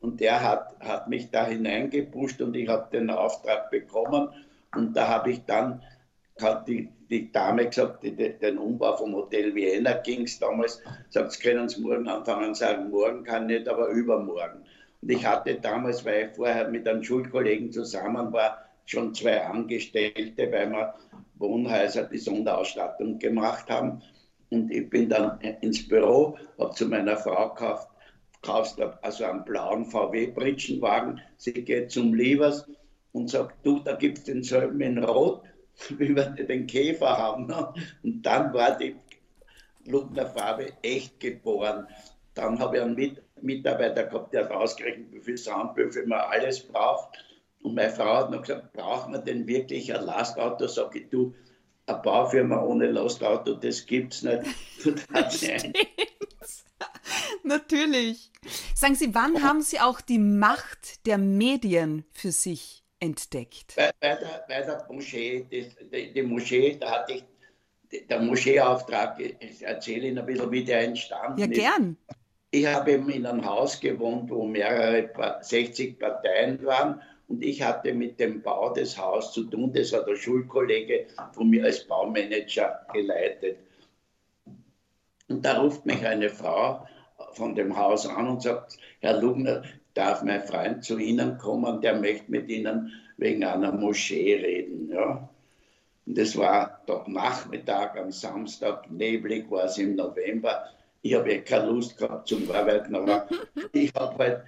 Und 0.00 0.20
der 0.20 0.42
hat, 0.42 0.78
hat 0.80 1.08
mich 1.08 1.30
da 1.30 1.46
hineingepusht 1.46 2.40
und 2.42 2.54
ich 2.54 2.68
habe 2.68 2.88
den 2.90 3.10
Auftrag 3.10 3.70
bekommen. 3.70 4.28
Und 4.74 4.94
da 4.94 5.08
habe 5.08 5.30
ich 5.30 5.44
dann, 5.44 5.82
hat 6.42 6.68
die, 6.68 6.88
die 7.10 7.30
Dame 7.32 7.66
gesagt, 7.66 8.02
die, 8.02 8.14
den 8.14 8.58
Umbau 8.58 8.96
vom 8.96 9.14
Hotel 9.14 9.54
Vienna 9.54 9.94
ging 9.94 10.22
es 10.22 10.38
damals, 10.38 10.80
sagt, 11.10 11.32
Sie 11.32 11.42
können 11.42 11.66
es 11.66 11.78
morgen 11.78 12.08
anfangen, 12.08 12.54
sagen, 12.54 12.90
morgen 12.90 13.24
kann 13.24 13.46
nicht, 13.46 13.68
aber 13.68 13.88
übermorgen. 13.88 14.64
Und 15.00 15.10
ich 15.10 15.24
hatte 15.24 15.54
damals, 15.54 16.04
weil 16.04 16.28
ich 16.28 16.36
vorher 16.36 16.68
mit 16.68 16.86
einem 16.88 17.02
Schulkollegen 17.02 17.72
zusammen 17.72 18.32
war, 18.32 18.58
schon 18.86 19.14
zwei 19.14 19.44
Angestellte, 19.44 20.50
weil 20.50 20.70
wir 20.70 20.94
Wohnhäuser 21.36 22.04
die 22.04 22.18
Sonderausstattung 22.18 23.18
gemacht 23.18 23.68
haben. 23.70 24.02
Und 24.50 24.70
ich 24.72 24.88
bin 24.88 25.08
dann 25.08 25.40
ins 25.60 25.86
Büro, 25.86 26.38
habe 26.58 26.74
zu 26.74 26.86
meiner 26.86 27.16
Frau 27.16 27.50
gekauft, 27.50 27.88
kaufst 28.42 28.80
also 29.02 29.24
einen 29.24 29.44
blauen 29.44 29.84
VW-Britschenwagen. 29.84 31.20
Sie 31.36 31.52
geht 31.52 31.90
zum 31.90 32.14
Liebers 32.14 32.66
und 33.12 33.28
sagt, 33.30 33.54
du, 33.64 33.80
da 33.80 33.94
gibt 33.94 34.18
es 34.18 34.24
denselben 34.24 34.80
in 34.80 35.04
Rot, 35.04 35.42
wie 35.98 36.14
wir 36.14 36.30
den 36.30 36.66
Käfer 36.66 37.16
haben. 37.16 37.46
Ne? 37.46 37.72
Und 38.02 38.22
dann 38.22 38.52
war 38.52 38.76
die 38.76 38.96
Lugner 39.86 40.26
Farbe 40.26 40.72
echt 40.82 41.20
geboren. 41.20 41.86
Dann 42.34 42.58
habe 42.58 42.76
ich 42.76 42.82
einen 42.82 42.94
Mit 42.94 43.22
Mitarbeiter 43.42 44.04
gehabt, 44.04 44.34
der 44.34 44.44
hat 44.44 44.50
ausgerechnet, 44.50 45.12
wie 45.12 45.20
viel 45.20 45.38
Soundbüffel 45.38 46.06
man 46.06 46.20
alles 46.20 46.60
braucht. 46.60 47.16
Und 47.62 47.74
meine 47.74 47.90
Frau 47.90 48.16
hat 48.16 48.30
noch 48.30 48.42
gesagt, 48.42 48.72
braucht 48.72 49.10
man 49.10 49.24
denn 49.24 49.46
wirklich 49.46 49.94
ein 49.94 50.04
Lastauto? 50.04 50.66
Sag 50.66 50.94
ich, 50.94 51.08
du, 51.08 51.34
eine 51.86 51.98
Baufirma 51.98 52.62
ohne 52.62 52.90
Lastauto, 52.90 53.54
das 53.54 53.86
gibt 53.86 54.14
es 54.14 54.22
nicht. 54.22 54.42
Natürlich. 57.42 58.30
Sagen 58.74 58.94
Sie, 58.94 59.14
wann 59.14 59.42
haben 59.42 59.62
Sie 59.62 59.80
auch 59.80 60.00
die 60.00 60.18
Macht 60.18 61.06
der 61.06 61.18
Medien 61.18 62.04
für 62.12 62.32
sich 62.32 62.84
entdeckt? 63.00 63.74
Bei, 63.76 63.90
bei, 64.00 64.16
der, 64.16 64.44
bei 64.48 64.62
der 64.62 64.86
Moschee, 64.90 65.46
die, 65.50 65.68
die, 65.92 66.12
die, 66.12 66.22
Moschee, 66.22 66.76
da 66.78 66.90
hatte 66.90 67.14
ich 67.14 67.24
der 68.08 68.20
Moscheeauftrag, 68.20 69.18
ich 69.20 69.62
erzähle 69.62 70.08
Ihnen 70.08 70.18
ein 70.18 70.26
bisschen, 70.26 70.50
wie 70.50 70.64
der 70.64 70.82
entstanden 70.82 71.38
ja, 71.38 71.46
ist. 71.46 71.56
Ja, 71.56 71.70
gern. 71.70 71.96
Ich 72.50 72.66
habe 72.66 72.92
eben 72.92 73.08
in 73.10 73.26
einem 73.26 73.44
Haus 73.44 73.78
gewohnt, 73.80 74.30
wo 74.30 74.46
mehrere 74.46 75.10
60 75.42 75.98
Parteien 75.98 76.64
waren 76.64 77.00
und 77.28 77.42
ich 77.44 77.62
hatte 77.62 77.92
mit 77.92 78.18
dem 78.18 78.42
Bau 78.42 78.72
des 78.72 78.96
Hauses 78.96 79.32
zu 79.32 79.44
tun. 79.44 79.72
Das 79.72 79.92
war 79.92 80.04
der 80.04 80.16
Schulkollege 80.16 81.06
von 81.32 81.50
mir 81.50 81.64
als 81.64 81.84
Baumanager 81.84 82.86
geleitet. 82.92 83.58
Und 85.28 85.44
da 85.44 85.60
ruft 85.60 85.84
mich 85.84 86.04
eine 86.06 86.30
Frau 86.30 86.86
von 87.32 87.54
dem 87.54 87.76
Haus 87.76 88.06
an 88.06 88.28
und 88.28 88.42
sagt, 88.42 88.78
Herr 89.00 89.20
Lugner, 89.20 89.62
darf 89.98 90.22
mein 90.22 90.44
Freund 90.44 90.84
zu 90.84 90.96
Ihnen 90.98 91.38
kommen, 91.38 91.80
der 91.80 91.98
möchte 91.98 92.30
mit 92.30 92.48
Ihnen 92.48 92.92
wegen 93.16 93.42
einer 93.44 93.72
Moschee 93.72 94.36
reden. 94.36 94.90
Ja. 94.92 95.28
Und 96.06 96.16
das 96.16 96.36
war 96.36 96.80
doch 96.86 97.08
Nachmittag 97.08 97.98
am 97.98 98.12
Samstag, 98.12 98.88
neblig 98.90 99.50
war 99.50 99.64
es 99.64 99.76
im 99.76 99.96
November. 99.96 100.66
Ich 101.02 101.14
habe 101.14 101.32
eh 101.32 101.40
keine 101.40 101.66
Lust 101.66 101.98
gehabt 101.98 102.28
zum 102.28 102.48
Arbeiten, 102.50 102.94
aber 102.94 103.28
ich 103.72 103.92
habe 103.94 104.16
halt 104.18 104.42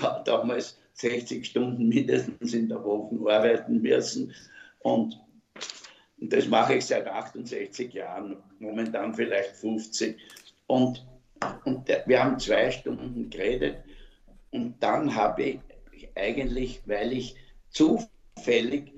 da, 0.00 0.22
damals 0.24 0.78
60 0.94 1.44
Stunden 1.44 1.88
mindestens 1.88 2.54
in 2.54 2.68
der 2.68 2.82
Woche 2.82 3.16
arbeiten 3.30 3.82
müssen. 3.82 4.34
Und, 4.78 5.20
das 6.18 6.48
mache 6.48 6.76
ich 6.76 6.86
seit 6.86 7.06
68 7.06 7.92
Jahren, 7.92 8.38
momentan 8.58 9.12
vielleicht 9.12 9.50
50. 9.56 10.16
Und, 10.66 11.06
und 11.66 11.86
wir 12.06 12.24
haben 12.24 12.38
zwei 12.38 12.70
Stunden 12.70 13.28
geredet. 13.28 13.76
Und 14.50 14.74
dann 14.80 15.14
habe 15.14 15.42
ich 15.42 15.60
eigentlich, 16.14 16.82
weil 16.86 17.12
ich 17.12 17.36
zufällig 17.70 18.92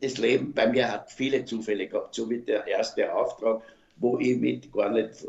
das 0.00 0.18
Leben 0.18 0.52
bei 0.52 0.68
mir 0.68 0.90
hat 0.90 1.10
viele 1.10 1.44
Zufälle 1.44 1.88
gehabt, 1.88 2.14
so 2.14 2.30
wie 2.30 2.38
der 2.38 2.64
erste 2.66 3.12
Auftrag, 3.12 3.60
wo 3.96 4.18
ich 4.18 4.38
mit 4.38 4.72
gar 4.72 4.90
nicht 4.90 5.26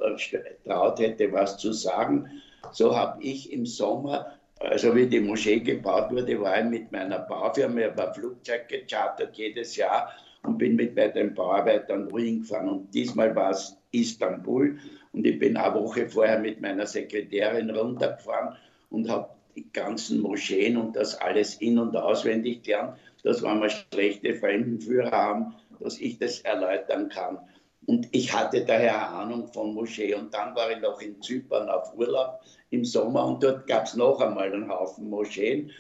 traut 0.64 1.00
hätte, 1.00 1.32
was 1.32 1.58
zu 1.58 1.74
sagen. 1.74 2.30
So 2.72 2.96
habe 2.96 3.24
ich 3.24 3.52
im 3.52 3.66
Sommer 3.66 4.38
also 4.60 4.96
wie 4.96 5.06
die 5.06 5.20
Moschee 5.20 5.60
gebaut 5.60 6.12
wurde, 6.12 6.40
war 6.40 6.60
ich 6.60 6.66
mit 6.66 6.92
meiner 6.92 7.20
Baufirma, 7.20 7.82
ich 7.82 7.86
habe 7.88 8.08
ein 8.08 8.14
Flugzeug 8.14 8.68
gechartert 8.70 9.36
jedes 9.36 9.76
Jahr 9.76 10.12
und 10.44 10.58
bin 10.58 10.76
mit 10.76 10.96
bei 10.96 11.10
den 11.10 11.34
Bauarbeitern 11.34 12.10
wohin 12.12 12.40
gefahren. 12.40 12.70
Und 12.70 12.94
diesmal 12.94 13.36
war 13.36 13.52
es 13.52 13.78
Istanbul 13.92 14.80
und 15.12 15.28
ich 15.28 15.38
bin 15.40 15.58
eine 15.58 15.76
Woche 15.76 16.08
vorher 16.08 16.40
mit 16.40 16.62
meiner 16.62 16.86
Sekretärin 16.86 17.70
runtergefahren 17.70 18.56
und 18.90 19.10
habe 19.10 19.30
die 19.56 19.72
ganzen 19.72 20.22
Moscheen 20.22 20.78
und 20.78 20.96
das 20.96 21.16
alles 21.20 21.56
in- 21.56 21.80
und 21.80 21.96
auswendig 21.96 22.64
gelernt, 22.64 22.98
dass 23.24 23.42
wenn 23.42 23.62
wir 23.62 23.70
schlechte 23.70 24.36
Fremdenführer 24.36 25.12
haben, 25.12 25.56
dass 25.80 26.00
ich 26.00 26.18
das 26.20 26.40
erläutern 26.42 27.10
kann. 27.10 27.40
Und 27.86 28.08
ich 28.12 28.34
hatte 28.34 28.66
daher 28.66 29.10
Ahnung 29.10 29.48
von 29.48 29.74
Moschee. 29.74 30.16
Und 30.16 30.34
dann 30.34 30.56
war 30.56 30.72
ich 30.72 30.80
noch 30.80 31.00
in 31.02 31.22
Zypern 31.22 31.70
auf 31.70 31.96
Urlaub 31.96 32.42
im 32.72 32.84
Sommer 32.84 33.26
und 33.26 33.44
dort 33.44 33.68
gab 33.68 33.86
es 33.86 33.96
noch 33.96 34.20
einmal 34.20 34.52
einen 34.52 34.70
Haufen 34.70 35.10
Moscheen. 35.10 35.72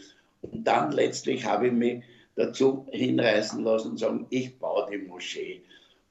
Und 0.42 0.64
dann 0.64 0.92
letztlich 0.92 1.46
habe 1.46 1.68
ich 1.68 1.74
mich 1.74 2.04
dazu 2.36 2.86
hinreißen 2.92 3.64
lassen 3.64 3.92
und 3.92 3.98
sagen, 3.98 4.28
ich 4.30 4.58
baue 4.60 4.88
die 4.92 4.98
Moschee. 4.98 5.64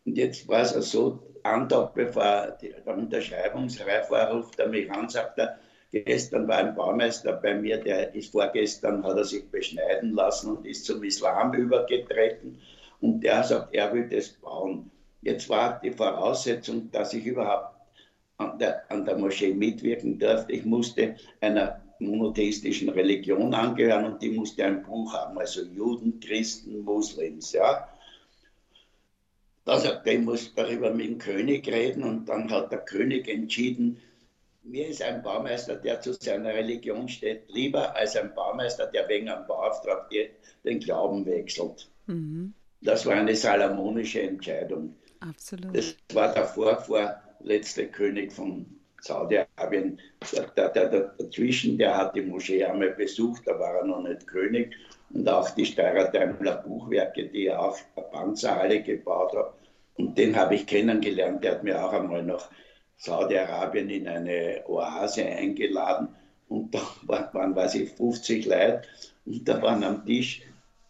Und 0.04 0.18
jetzt 0.18 0.48
war 0.48 0.62
es 0.62 0.90
so, 0.90 1.22
einen 1.44 1.68
Tag 1.68 1.94
bevor 1.94 2.56
der 2.60 2.96
Unterschreibungsreif 2.96 4.10
war, 4.10 4.32
ruft 4.32 4.58
er 4.58 4.68
mich 4.68 4.90
an, 4.90 5.08
sagt 5.08 5.38
er, 5.38 5.58
gestern 6.02 6.48
war 6.48 6.58
ein 6.58 6.74
Baumeister 6.74 7.34
bei 7.34 7.54
mir, 7.54 7.78
der 7.78 8.14
ist 8.14 8.32
vorgestern, 8.32 9.04
hat 9.04 9.16
er 9.16 9.24
sich 9.24 9.48
beschneiden 9.48 10.12
lassen 10.12 10.56
und 10.56 10.66
ist 10.66 10.84
zum 10.84 11.02
Islam 11.04 11.54
übergetreten. 11.54 12.58
Und 13.00 13.20
der 13.20 13.44
sagt, 13.44 13.74
er 13.74 13.92
will 13.92 14.08
das 14.08 14.30
bauen. 14.30 14.90
Jetzt 15.22 15.48
war 15.48 15.80
die 15.82 15.92
Voraussetzung, 15.92 16.90
dass 16.90 17.14
ich 17.14 17.24
überhaupt 17.24 17.74
an 18.38 18.58
der, 18.58 18.90
an 18.90 19.04
der 19.04 19.16
Moschee 19.16 19.54
mitwirken 19.54 20.18
durfte. 20.18 20.52
Ich 20.52 20.64
musste 20.64 21.16
einer 21.40 21.80
monotheistischen 21.98 22.88
Religion 22.88 23.54
angehören 23.54 24.04
und 24.04 24.22
die 24.22 24.30
musste 24.30 24.64
ein 24.64 24.82
Buch 24.82 25.14
haben, 25.14 25.38
also 25.38 25.62
Juden, 25.62 26.20
Christen, 26.20 26.80
Muslims. 26.80 27.52
Ja. 27.52 27.88
Da 29.64 29.78
sagte 29.78 30.10
ich 30.10 30.20
muss 30.20 30.54
darüber 30.54 30.90
mit 30.90 31.06
dem 31.06 31.18
König 31.18 31.66
reden 31.68 32.02
und 32.02 32.28
dann 32.28 32.50
hat 32.50 32.72
der 32.72 32.80
König 32.80 33.28
entschieden, 33.28 33.98
mir 34.64 34.88
ist 34.88 35.02
ein 35.02 35.22
Baumeister, 35.22 35.76
der 35.76 36.00
zu 36.00 36.14
seiner 36.14 36.54
Religion 36.54 37.08
steht, 37.08 37.42
lieber 37.48 37.94
als 37.94 38.16
ein 38.16 38.34
Baumeister, 38.34 38.86
der 38.86 39.08
wegen 39.08 39.28
einem 39.28 39.46
Bauauftrag 39.46 40.10
den 40.64 40.80
Glauben 40.80 41.26
wechselt. 41.26 41.90
Mhm. 42.06 42.54
Das 42.80 43.06
war 43.06 43.14
eine 43.14 43.34
salomonische 43.34 44.22
Entscheidung. 44.22 44.94
Absolut. 45.20 45.76
Das 45.76 45.96
war 46.12 46.34
der 46.34 46.44
vorvorletzte 46.44 47.86
König 47.88 48.32
von 48.32 48.66
Saudi-Arabien. 49.00 50.00
Der, 50.32 50.68
der, 50.68 50.88
der, 50.88 51.14
dazwischen, 51.18 51.78
der 51.78 51.96
hat 51.96 52.14
die 52.14 52.22
Moschee 52.22 52.64
einmal 52.64 52.90
besucht, 52.90 53.42
da 53.46 53.58
war 53.58 53.76
er 53.76 53.84
noch 53.84 54.02
nicht 54.02 54.26
König. 54.26 54.74
Und 55.10 55.28
auch 55.28 55.48
die 55.50 55.64
Steirer 55.64 56.10
Daimler 56.10 56.56
Buchwerke, 56.56 57.28
die 57.28 57.46
er 57.46 57.60
auch 57.60 57.78
Panzerhalle 58.12 58.82
gebaut 58.82 59.34
hat. 59.36 59.54
Und 59.96 60.18
den 60.18 60.34
habe 60.36 60.56
ich 60.56 60.66
kennengelernt. 60.66 61.44
Der 61.44 61.52
hat 61.52 61.64
mir 61.64 61.82
auch 61.82 61.92
einmal 61.92 62.22
nach 62.22 62.50
Saudi-Arabien 62.96 63.90
in 63.90 64.08
eine 64.08 64.62
Oase 64.66 65.24
eingeladen. 65.24 66.08
Und 66.48 66.74
da 66.74 66.80
waren, 67.06 67.54
weiß 67.54 67.76
ich, 67.76 67.90
50 67.90 68.46
Leute. 68.46 68.82
Und 69.26 69.48
da 69.48 69.60
waren 69.62 69.84
am 69.84 70.04
Tisch 70.04 70.42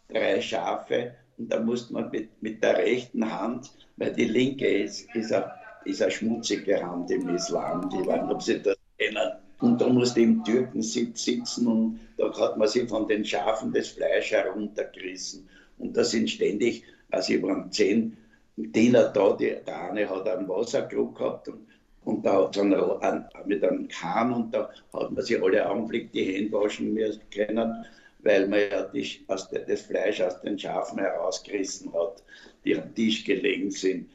drei 0.09 0.41
Schafe. 0.41 1.15
Und 1.37 1.51
da 1.51 1.59
musste 1.59 1.93
man 1.93 2.09
mit, 2.11 2.41
mit 2.41 2.63
der 2.63 2.77
rechten 2.77 3.29
Hand 3.29 3.71
weil 3.97 4.13
die 4.13 4.25
linke 4.25 4.67
ist, 4.67 5.07
ist, 5.15 5.31
eine, 5.31 5.51
ist 5.85 6.01
eine 6.01 6.11
schmutzige 6.11 6.81
Hand 6.85 7.11
im 7.11 7.29
Islam. 7.29 7.89
Die 7.89 8.05
waren, 8.05 8.29
ob 8.31 8.41
sie 8.41 8.61
das 8.61 8.77
kennen. 8.97 9.31
Und 9.59 9.79
da 9.79 9.87
musste 9.87 10.21
im 10.21 10.43
Türkensitz 10.43 11.23
sitzen 11.23 11.67
und 11.67 11.99
da 12.17 12.31
hat 12.37 12.57
man 12.57 12.67
sich 12.67 12.89
von 12.89 13.07
den 13.07 13.23
Schafen 13.23 13.71
das 13.71 13.89
Fleisch 13.89 14.31
heruntergerissen. 14.31 15.47
Und 15.77 15.95
da 15.95 16.03
sind 16.03 16.29
ständig, 16.29 16.83
also 17.09 17.33
ich 17.33 17.41
waren 17.41 17.71
zehn 17.71 18.17
Diener 18.57 19.09
da, 19.09 19.33
die, 19.33 19.55
der 19.65 19.91
eine 19.91 20.09
hat 20.09 20.27
einen 20.27 20.47
Wasserkrug 20.47 21.17
gehabt 21.17 21.47
und, 21.47 21.67
und 22.05 22.25
da 22.25 22.43
hat 22.43 22.55
es 22.55 22.61
einen, 22.61 23.25
mit 23.45 23.63
einem 23.63 23.87
Kahn 23.87 24.33
und 24.33 24.53
da 24.53 24.69
hat 24.93 25.11
man 25.11 25.23
sich 25.23 25.41
alle 25.41 25.69
Augenblick 25.69 26.11
die 26.11 26.23
Hände 26.23 26.53
waschen 26.53 26.93
müssen 26.93 27.21
können, 27.31 27.85
weil 28.19 28.47
man 28.47 28.59
ja 28.71 28.83
die, 28.83 29.25
das 29.27 29.81
Fleisch 29.81 30.21
aus 30.21 30.39
den 30.41 30.57
Schafen 30.57 30.99
herausgerissen 30.99 31.93
hat 31.93 32.23
die 32.65 32.75
am 32.75 32.93
Tisch 32.93 33.23
gelegen 33.23 33.71
sind. 33.71 34.09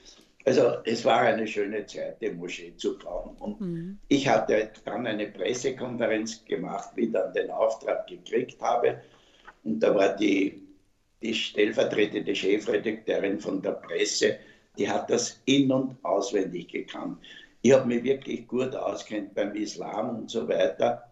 Also 0.44 0.78
es 0.84 1.04
war 1.04 1.20
eine 1.20 1.46
schöne 1.46 1.86
Zeit, 1.86 2.20
die 2.20 2.30
Moschee 2.30 2.74
zu 2.76 2.98
bauen. 2.98 3.36
Und 3.38 3.60
mhm. 3.60 3.98
ich 4.08 4.26
hatte 4.26 4.70
dann 4.84 5.06
eine 5.06 5.26
Pressekonferenz 5.26 6.44
gemacht, 6.44 6.90
wie 6.96 7.02
ich 7.02 7.12
dann 7.12 7.32
den 7.32 7.50
Auftrag 7.50 8.06
gekriegt 8.06 8.60
habe. 8.60 9.00
Und 9.64 9.80
da 9.80 9.94
war 9.94 10.16
die, 10.16 10.62
die 11.22 11.34
stellvertretende 11.34 12.34
Chefredakteurin 12.34 13.38
von 13.38 13.60
der 13.60 13.72
Presse, 13.72 14.38
die 14.78 14.88
hat 14.88 15.10
das 15.10 15.40
in- 15.44 15.70
und 15.70 16.02
auswendig 16.02 16.68
gekannt. 16.68 17.18
Ich 17.62 17.72
habe 17.72 17.86
mich 17.86 18.02
wirklich 18.02 18.46
gut 18.48 18.74
auskennt 18.74 19.34
beim 19.34 19.54
Islam 19.54 20.20
und 20.20 20.30
so 20.30 20.48
weiter. 20.48 21.10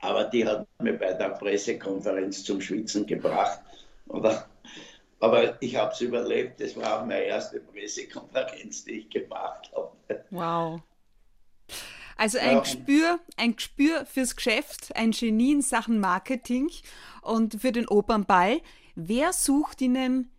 Aber 0.00 0.24
die 0.24 0.46
hat 0.46 0.66
mir 0.78 0.94
bei 0.94 1.12
der 1.12 1.30
Pressekonferenz 1.30 2.44
zum 2.44 2.60
Schwitzen 2.60 3.06
gebracht. 3.06 3.60
Oder 4.08 4.48
aber 5.20 5.62
ich 5.62 5.76
habe 5.76 5.92
es 5.92 6.00
überlebt. 6.00 6.60
Das 6.60 6.74
war 6.76 7.04
meine 7.04 7.24
erste 7.24 7.60
Pressekonferenz, 7.60 8.84
die 8.84 9.00
ich 9.00 9.10
gemacht 9.10 9.70
habe. 9.76 10.24
Wow. 10.30 10.80
Also 12.16 12.38
ein 12.38 12.56
ja. 12.56 12.60
Gespür, 12.60 13.20
ein 13.36 13.56
Gespür 13.56 14.04
fürs 14.06 14.36
Geschäft, 14.36 14.94
ein 14.96 15.12
Genie 15.12 15.52
in 15.52 15.62
Sachen 15.62 16.00
Marketing 16.00 16.70
und 17.22 17.60
für 17.60 17.72
den 17.72 17.88
Opernball. 17.88 18.60
Wer 18.94 19.32
sucht 19.32 19.80
Ihnen 19.80 20.30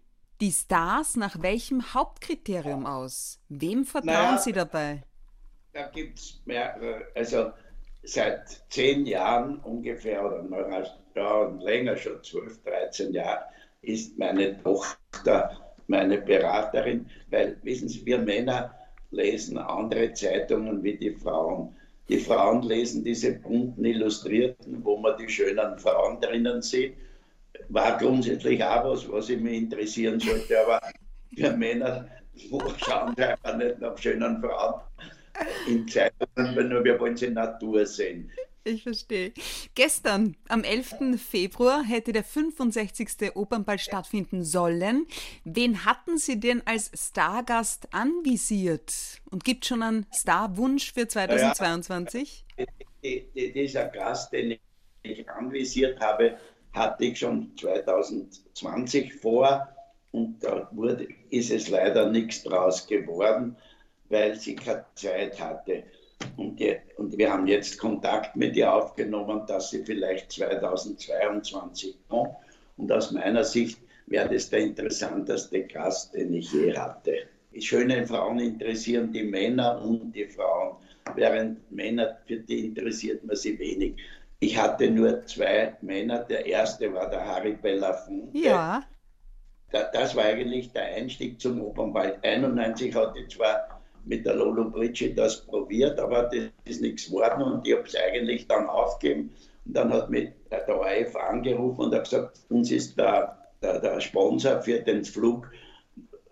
die 0.42 0.52
Stars 0.52 1.16
nach 1.16 1.42
welchem 1.42 1.94
Hauptkriterium 1.94 2.86
aus? 2.86 3.40
Wem 3.48 3.86
vertrauen 3.86 4.36
naja, 4.36 4.38
Sie 4.40 4.52
dabei? 4.52 5.04
da 5.74 5.88
gibt 5.88 6.20
es 6.20 6.42
mehrere, 6.46 7.08
also 7.16 7.52
seit 8.04 8.64
zehn 8.70 9.06
Jahren 9.06 9.60
ungefähr 9.60 10.26
oder 10.26 10.44
noch 10.44 10.98
ja, 11.16 11.44
länger, 11.60 11.96
schon 11.96 12.24
zwölf, 12.24 12.62
dreizehn 12.64 13.14
Jahre, 13.14 13.46
ist 13.82 14.18
meine 14.18 14.62
Tochter 14.62 15.58
meine 15.88 16.20
Beraterin, 16.20 17.10
weil 17.30 17.58
wissen 17.64 17.90
Sie, 17.90 18.06
wir 18.06 18.20
Männer 18.20 18.74
lesen 19.12 19.58
andere 19.58 20.14
Zeitungen 20.14 20.84
wie 20.84 20.98
die 20.98 21.12
Frauen. 21.12 21.76
Die 22.08 22.20
Frauen 22.20 22.62
lesen 22.62 23.04
diese 23.04 23.34
bunten 23.34 23.84
Illustrierten, 23.84 24.84
wo 24.86 24.98
man 24.98 25.18
die 25.18 25.28
schönen 25.30 25.78
Frauen 25.80 26.22
drinnen 26.22 26.62
sieht. 26.62 26.96
War 27.70 27.98
grundsätzlich 27.98 28.64
auch 28.64 28.84
was, 28.84 29.10
was 29.12 29.30
ich 29.30 29.40
mich 29.40 29.54
interessieren 29.54 30.20
sollte, 30.20 30.60
aber 30.60 30.82
wir 31.32 31.52
Männer 31.52 32.08
schauen 32.78 33.16
einfach 33.18 33.58
nicht 33.58 33.80
nach 33.80 33.98
schönen 33.98 34.42
Frauen 34.42 34.82
in 35.68 35.88
Zeitungen, 35.88 36.70
nur 36.70 36.84
wir 36.84 37.00
wollen 37.00 37.16
sie 37.16 37.30
Natur 37.30 37.86
sehen. 37.86 38.32
Ich 38.64 38.84
verstehe. 38.84 39.34
Gestern, 39.74 40.36
am 40.48 40.64
11. 40.64 41.20
Februar, 41.20 41.84
hätte 41.84 42.14
der 42.14 42.24
65. 42.24 43.36
Opernball 43.36 43.80
stattfinden 43.80 44.44
sollen. 44.44 45.08
Wen 45.44 45.84
hatten 45.84 46.20
Sie 46.20 46.40
denn 46.40 46.62
als 46.66 46.92
Stargast 46.94 47.92
anvisiert? 47.92 49.20
Und 49.32 49.44
gibt 49.44 49.64
es 49.64 49.70
schon 49.70 49.82
einen 49.82 50.06
Starwunsch 50.14 50.94
für 50.94 51.08
2022? 51.08 52.46
Ja, 52.58 52.66
die, 53.04 53.26
die, 53.34 53.52
dieser 53.52 53.86
Gast, 53.86 54.32
den 54.32 54.60
ich 55.02 55.28
anvisiert 55.28 56.00
habe, 56.00 56.38
hatte 56.74 57.06
ich 57.06 57.20
schon 57.20 57.52
2020 57.58 59.14
vor 59.16 59.68
und 60.12 60.44
da 60.44 60.70
wurde, 60.72 61.08
ist 61.30 61.52
es 61.52 61.70
leider 61.70 62.10
nichts 62.10 62.44
draus 62.44 62.88
geworden, 62.88 63.56
weil 64.10 64.36
sie 64.36 64.56
keine 64.56 64.86
Zeit 64.96 65.40
hatte. 65.40 65.84
Und, 66.38 66.60
die, 66.60 66.76
und 66.98 67.18
wir 67.18 67.32
haben 67.32 67.48
jetzt 67.48 67.80
Kontakt 67.80 68.36
mit 68.36 68.56
ihr 68.56 68.72
aufgenommen, 68.72 69.46
dass 69.48 69.72
sie 69.72 69.84
vielleicht 69.84 70.32
2022 70.32 71.98
kommt. 72.08 72.36
Und 72.78 72.92
aus 72.92 73.12
meiner 73.12 73.44
Sicht 73.44 73.80
wäre 74.08 74.30
das 74.30 74.50
der 74.50 74.60
interessanteste 74.60 75.64
Gast, 75.64 76.14
den 76.14 76.34
ich 76.34 76.52
je 76.52 76.76
hatte. 76.76 77.16
Die 77.54 77.62
schönen 77.62 78.06
Frauen 78.06 78.40
interessieren 78.40 79.12
die 79.12 79.24
Männer 79.24 79.82
und 79.82 80.14
die 80.14 80.26
Frauen, 80.26 80.78
während 81.16 81.72
Männer, 81.72 82.18
für 82.26 82.38
die 82.38 82.68
interessiert 82.68 83.24
man 83.24 83.36
sie 83.36 83.58
wenig. 83.58 83.96
Ich 84.44 84.58
hatte 84.58 84.90
nur 84.90 85.24
zwei 85.28 85.78
Männer. 85.82 86.24
Der 86.24 86.48
erste 86.48 86.92
war 86.92 87.08
der 87.12 87.24
Harry 87.28 87.54
Belafonte. 87.54 88.36
Ja. 88.36 88.82
das 89.72 90.16
war 90.16 90.26
eigentlich 90.26 90.72
der 90.74 90.86
Einstieg 90.86 91.40
zum 91.40 91.62
Opernball. 91.62 92.18
91 92.24 92.94
hatte 92.96 93.20
ich 93.20 93.36
zwar 93.36 93.82
mit 94.04 94.26
der 94.26 94.34
Lolo 94.34 94.66
Britschi 94.72 95.14
das 95.14 95.46
probiert, 95.46 96.00
aber 96.00 96.24
das 96.24 96.46
ist 96.66 96.82
nichts 96.82 97.06
geworden 97.06 97.44
und 97.44 97.68
ich 97.68 97.78
habe 97.78 97.88
es 97.88 97.96
eigentlich 97.96 98.48
dann 98.48 98.68
aufgegeben. 98.68 99.32
Und 99.66 99.78
dann 99.78 99.94
hat 99.94 100.10
mich 100.10 100.30
der 100.50 100.68
ORF 100.68 101.16
angerufen 101.16 101.82
und 101.82 101.94
hat 101.94 102.06
gesagt, 102.06 102.40
uns 102.50 102.72
ist 102.72 102.98
der, 102.98 103.38
der, 103.62 103.80
der 103.80 104.02
Sponsor 104.02 104.60
für 104.64 104.80
den 104.80 105.06
Flug 105.06 105.52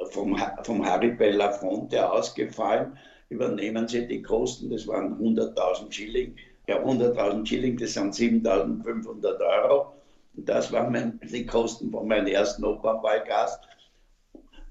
vom, 0.09 0.35
vom 0.63 0.83
Harry 0.83 1.11
Belafonte 1.11 2.11
ausgefallen. 2.11 2.97
Übernehmen 3.29 3.87
Sie 3.87 4.07
die 4.07 4.23
Kosten, 4.23 4.71
das 4.71 4.87
waren 4.87 5.19
100.000 5.19 5.91
Schilling. 5.91 6.35
Ja, 6.69 6.83
100.000 6.83 7.47
Schilling, 7.47 7.77
das 7.77 7.95
sind 7.95 8.13
7.500 8.13 9.39
Euro. 9.39 9.91
Und 10.35 10.47
das 10.47 10.71
waren 10.71 10.91
mein, 10.91 11.19
die 11.23 11.43
Kosten 11.43 11.89
von 11.89 12.07
meinem 12.07 12.27
ersten 12.27 12.63
Opernballgast. 12.63 13.59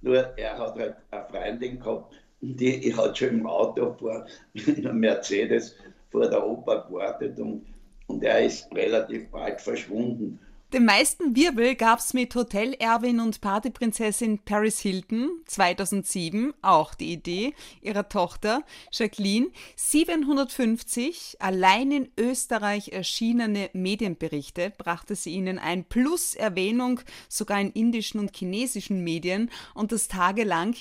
Nur 0.02 0.19
er 0.38 0.57
hat 0.57 0.76
halt 0.76 0.95
eine 1.11 1.25
Freundin 1.25 1.81
gehabt, 1.81 2.14
die 2.40 2.95
hat 2.95 3.19
schon 3.19 3.40
im 3.40 3.47
Auto 3.49 3.97
vor, 3.99 4.26
in 4.55 4.87
einem 4.87 5.00
Mercedes 5.00 5.75
vor 6.12 6.31
der 6.31 6.47
Oper 6.47 6.85
gewartet 6.87 7.40
und, 7.40 7.67
und 8.07 8.23
er 8.23 8.45
ist 8.45 8.73
relativ 8.73 9.28
bald 9.33 9.61
verschwunden. 9.61 10.39
Den 10.75 10.85
meisten 10.85 11.35
Wirbel 11.35 11.76
gab 11.76 11.99
es 11.99 12.13
mit 12.13 12.35
Hotel 12.35 12.75
Erwin 12.75 13.21
und 13.21 13.41
Partyprinzessin 13.41 14.41
Paris 14.41 14.81
Hilton 14.81 15.31
2007, 15.47 16.52
auch 16.61 16.93
die 16.93 17.11
Idee 17.11 17.54
ihrer 17.81 18.11
Tochter 18.11 18.63
Jacqueline. 18.93 19.47
750 19.76 21.37
allein 21.39 21.91
in 21.91 22.13
Österreich 22.19 22.89
erschienene 22.93 23.71
Medienberichte 23.73 24.71
brachte 24.76 25.17
sie 25.17 25.31
ihnen 25.31 25.59
ein, 25.59 25.85
plus 25.85 26.35
Erwähnung 26.35 27.00
sogar 27.31 27.63
in 27.63 27.71
indischen 27.71 28.21
und 28.21 28.37
chinesischen 28.37 29.02
Medien 29.02 29.50
und 29.73 29.91
das 29.91 30.07
tagelang. 30.07 30.76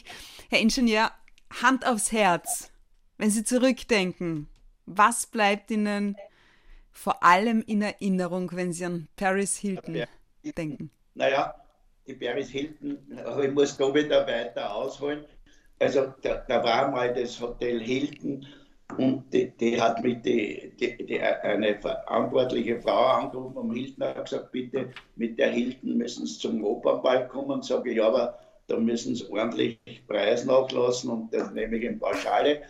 Herr 0.49 0.59
Ingenieur, 0.59 1.13
Hand 1.61 1.87
aufs 1.87 2.11
Herz, 2.11 2.71
wenn 3.17 3.31
Sie 3.31 3.45
zurückdenken, 3.45 4.49
was 4.85 5.27
bleibt 5.27 5.71
Ihnen 5.71 6.17
vor 6.97 7.23
allem 7.23 7.63
in 7.67 7.81
Erinnerung, 7.81 8.49
wenn 8.53 8.73
Sie 8.73 8.85
an 8.85 9.07
Paris 9.15 9.55
Hilton 9.57 9.95
ja, 9.95 10.05
denken? 10.57 10.89
Naja, 11.13 11.53
die 12.07 12.15
Paris 12.15 12.49
Hilton, 12.49 12.97
ich 13.43 13.51
muss 13.51 13.77
da 13.77 13.93
wieder 13.93 14.25
weiter 14.25 14.73
ausholen. 14.73 15.25
Also 15.79 16.13
da, 16.21 16.43
da 16.47 16.63
war 16.63 16.89
mal 16.89 17.13
das 17.13 17.39
Hotel 17.39 17.79
Hilton 17.81 18.45
und 18.97 19.31
die, 19.31 19.55
die 19.57 19.79
hat 19.79 20.01
mit 20.01 20.25
die, 20.25 20.73
die, 20.79 21.05
die, 21.05 21.21
eine 21.21 21.79
verantwortliche 21.79 22.81
Frau 22.81 23.05
angerufen 23.05 23.57
am 23.59 23.71
Hilton 23.71 24.03
und 24.03 24.23
gesagt, 24.23 24.51
bitte 24.51 24.89
mit 25.17 25.37
der 25.37 25.51
Hilton 25.51 25.97
müssen 25.97 26.25
Sie 26.25 26.39
zum 26.39 26.63
Opernball 26.63 27.27
kommen. 27.27 27.61
Sage 27.61 27.91
ich, 27.91 27.97
ja, 27.97 28.07
aber 28.07 28.39
da 28.67 28.77
müssen 28.77 29.15
sie 29.15 29.29
ordentlich 29.29 29.79
Preis 30.07 30.45
nachlassen 30.45 31.09
und 31.09 31.33
das 31.33 31.51
nehme 31.51 31.77
ich 31.77 31.83
in 31.83 31.99
Pauschale. 31.99 32.63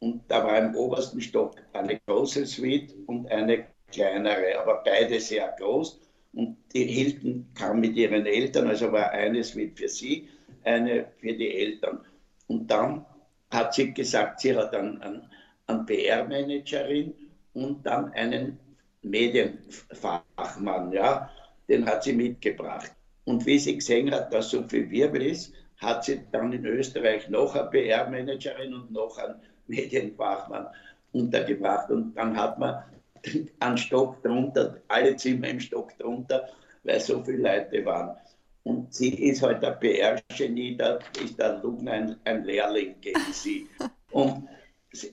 Und 0.00 0.22
da 0.28 0.42
war 0.44 0.58
im 0.58 0.74
obersten 0.74 1.20
Stock 1.20 1.56
eine 1.72 2.00
große 2.06 2.46
Suite 2.46 2.94
und 3.06 3.30
eine 3.30 3.66
kleinere, 3.92 4.58
aber 4.58 4.82
beide 4.84 5.20
sehr 5.20 5.54
groß. 5.58 6.00
Und 6.32 6.56
die 6.72 6.84
Hilton 6.84 7.46
kam 7.54 7.80
mit 7.80 7.96
ihren 7.96 8.24
Eltern, 8.26 8.68
also 8.68 8.90
war 8.92 9.10
eine 9.10 9.44
Suite 9.44 9.78
für 9.78 9.88
sie, 9.88 10.28
eine 10.64 11.06
für 11.18 11.34
die 11.34 11.54
Eltern. 11.54 12.00
Und 12.46 12.70
dann 12.70 13.04
hat 13.50 13.74
sie 13.74 13.92
gesagt, 13.92 14.40
sie 14.40 14.56
hat 14.56 14.74
einen, 14.74 15.00
einen, 15.02 15.22
einen 15.66 15.86
PR-Managerin 15.86 17.12
und 17.54 17.84
dann 17.84 18.12
einen 18.12 18.58
Medienfachmann, 19.02 20.92
ja, 20.92 21.30
den 21.68 21.86
hat 21.86 22.04
sie 22.04 22.12
mitgebracht. 22.12 22.92
Und 23.24 23.44
wie 23.46 23.58
sie 23.58 23.76
gesehen 23.76 24.12
hat, 24.12 24.32
dass 24.32 24.50
so 24.50 24.62
viel 24.62 24.90
Wirbel 24.90 25.22
ist, 25.22 25.52
hat 25.78 26.04
sie 26.04 26.20
dann 26.32 26.52
in 26.52 26.64
Österreich 26.64 27.28
noch 27.28 27.54
eine 27.54 27.70
PR-Managerin 27.70 28.74
und 28.74 28.90
noch 28.92 29.18
einen 29.18 29.40
Medienfachmann 29.70 30.66
untergebracht. 31.12 31.90
Und 31.90 32.14
dann 32.14 32.36
hat 32.36 32.58
man 32.58 32.82
einen 33.60 33.78
Stock 33.78 34.22
drunter, 34.22 34.76
alle 34.88 35.16
Zimmer 35.16 35.48
im 35.48 35.60
Stock 35.60 35.96
drunter, 35.98 36.48
weil 36.84 37.00
so 37.00 37.22
viele 37.22 37.38
Leute 37.38 37.84
waren. 37.84 38.16
Und 38.64 38.92
sie 38.92 39.14
ist 39.14 39.42
halt 39.42 39.64
ein 39.64 39.78
PR-Genie, 39.80 40.76
da 40.76 40.98
ist 41.24 41.38
der 41.38 41.62
Lugner 41.62 41.92
ein, 41.92 42.16
ein 42.24 42.44
Lehrling 42.44 42.94
gegen 43.00 43.32
sie. 43.32 43.66
Und 44.10 44.48
sie 44.92 45.12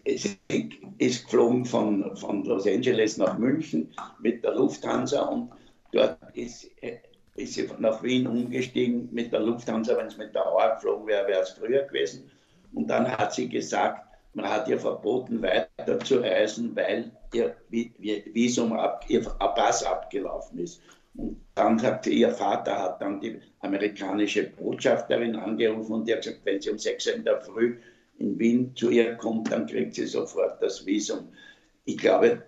ist 0.98 1.24
geflogen 1.26 1.63
von, 1.63 2.15
von 2.17 2.43
Los 2.43 2.67
Angeles 2.67 3.17
nach 3.17 3.38
München 3.38 3.93
mit 4.20 4.43
der 4.43 4.56
Lufthansa 4.56 5.22
und 5.22 5.52
dort 5.91 6.17
ist 6.34 6.72
ist 7.38 7.54
sie 7.54 7.70
nach 7.78 8.02
Wien 8.04 8.28
umgestiegen 8.28 9.08
mit 9.12 9.32
der 9.32 9.39
Lufthansa, 9.39 9.96
wenn 9.96 10.08
es 10.08 10.17
mit 10.17 10.34
der 10.34 10.46
Auer 10.46 10.76
geflogen 10.76 11.08
wäre, 11.08 11.28
wäre 11.28 11.41
es 11.41 11.52
früher 11.52 11.84
gewesen. 11.84 12.30
Und 12.74 12.88
dann 12.88 13.08
hat 13.08 13.34
sie 13.34 13.48
gesagt, 13.48 14.07
man 14.38 14.47
hat 14.47 14.67
ihr 14.67 14.80
verboten, 14.80 15.41
weiter 15.41 16.00
zu 16.00 16.19
reisen, 16.19 16.76
weil 16.76 17.12
ihr 17.34 17.56
Visum, 17.69 18.71
ab, 18.73 19.04
ihr 19.08 19.21
Pass 19.21 19.84
abgelaufen 19.84 20.60
ist. 20.60 20.80
Und 21.15 21.41
dann 21.56 21.82
hat 21.82 22.06
ihr 22.06 22.30
Vater 22.30 22.78
hat 22.78 23.02
dann 23.02 23.19
die 23.19 23.41
amerikanische 23.62 24.43
Botschafterin 24.52 25.36
angerufen 25.36 25.91
und 25.93 26.08
die 26.08 26.13
hat 26.13 26.21
gesagt, 26.21 26.41
wenn 26.43 26.62
sie 26.62 26.69
um 26.69 26.78
6 26.78 27.08
Uhr 27.08 27.13
in 27.15 27.23
der 27.23 27.41
Früh 27.41 27.78
in 28.19 28.38
Wien 28.38 28.76
zu 28.76 28.91
ihr 28.91 29.15
kommt, 29.15 29.52
dann 29.52 29.65
kriegt 29.65 29.95
sie 29.95 30.06
sofort 30.06 30.62
das 30.62 30.86
Visum. 30.86 31.30
Ich 31.86 31.97
glaube, 31.97 32.43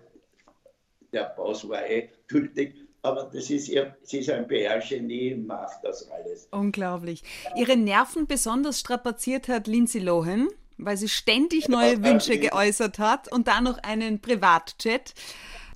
der 1.12 1.24
Pass 1.24 1.68
war 1.68 1.84
eh 1.90 2.08
gültig 2.28 2.74
aber 3.02 3.30
das 3.32 3.48
ist 3.50 3.68
ihr, 3.68 3.96
sie 4.02 4.18
ist 4.18 4.30
ein 4.30 4.46
PR-Genie, 4.46 5.34
macht 5.34 5.82
das 5.82 6.10
alles. 6.10 6.48
Unglaublich. 6.50 7.22
Ihre 7.56 7.76
Nerven 7.76 8.26
besonders 8.26 8.78
strapaziert 8.80 9.48
hat 9.48 9.66
Lindsay 9.66 10.00
Lohan, 10.00 10.48
weil 10.84 10.96
sie 10.96 11.08
ständig 11.08 11.68
neue 11.68 12.02
Wünsche 12.04 12.38
geäußert 12.38 12.98
hat 12.98 13.30
und 13.30 13.48
dann 13.48 13.64
noch 13.64 13.78
einen 13.82 14.20
Privatjet. 14.20 15.14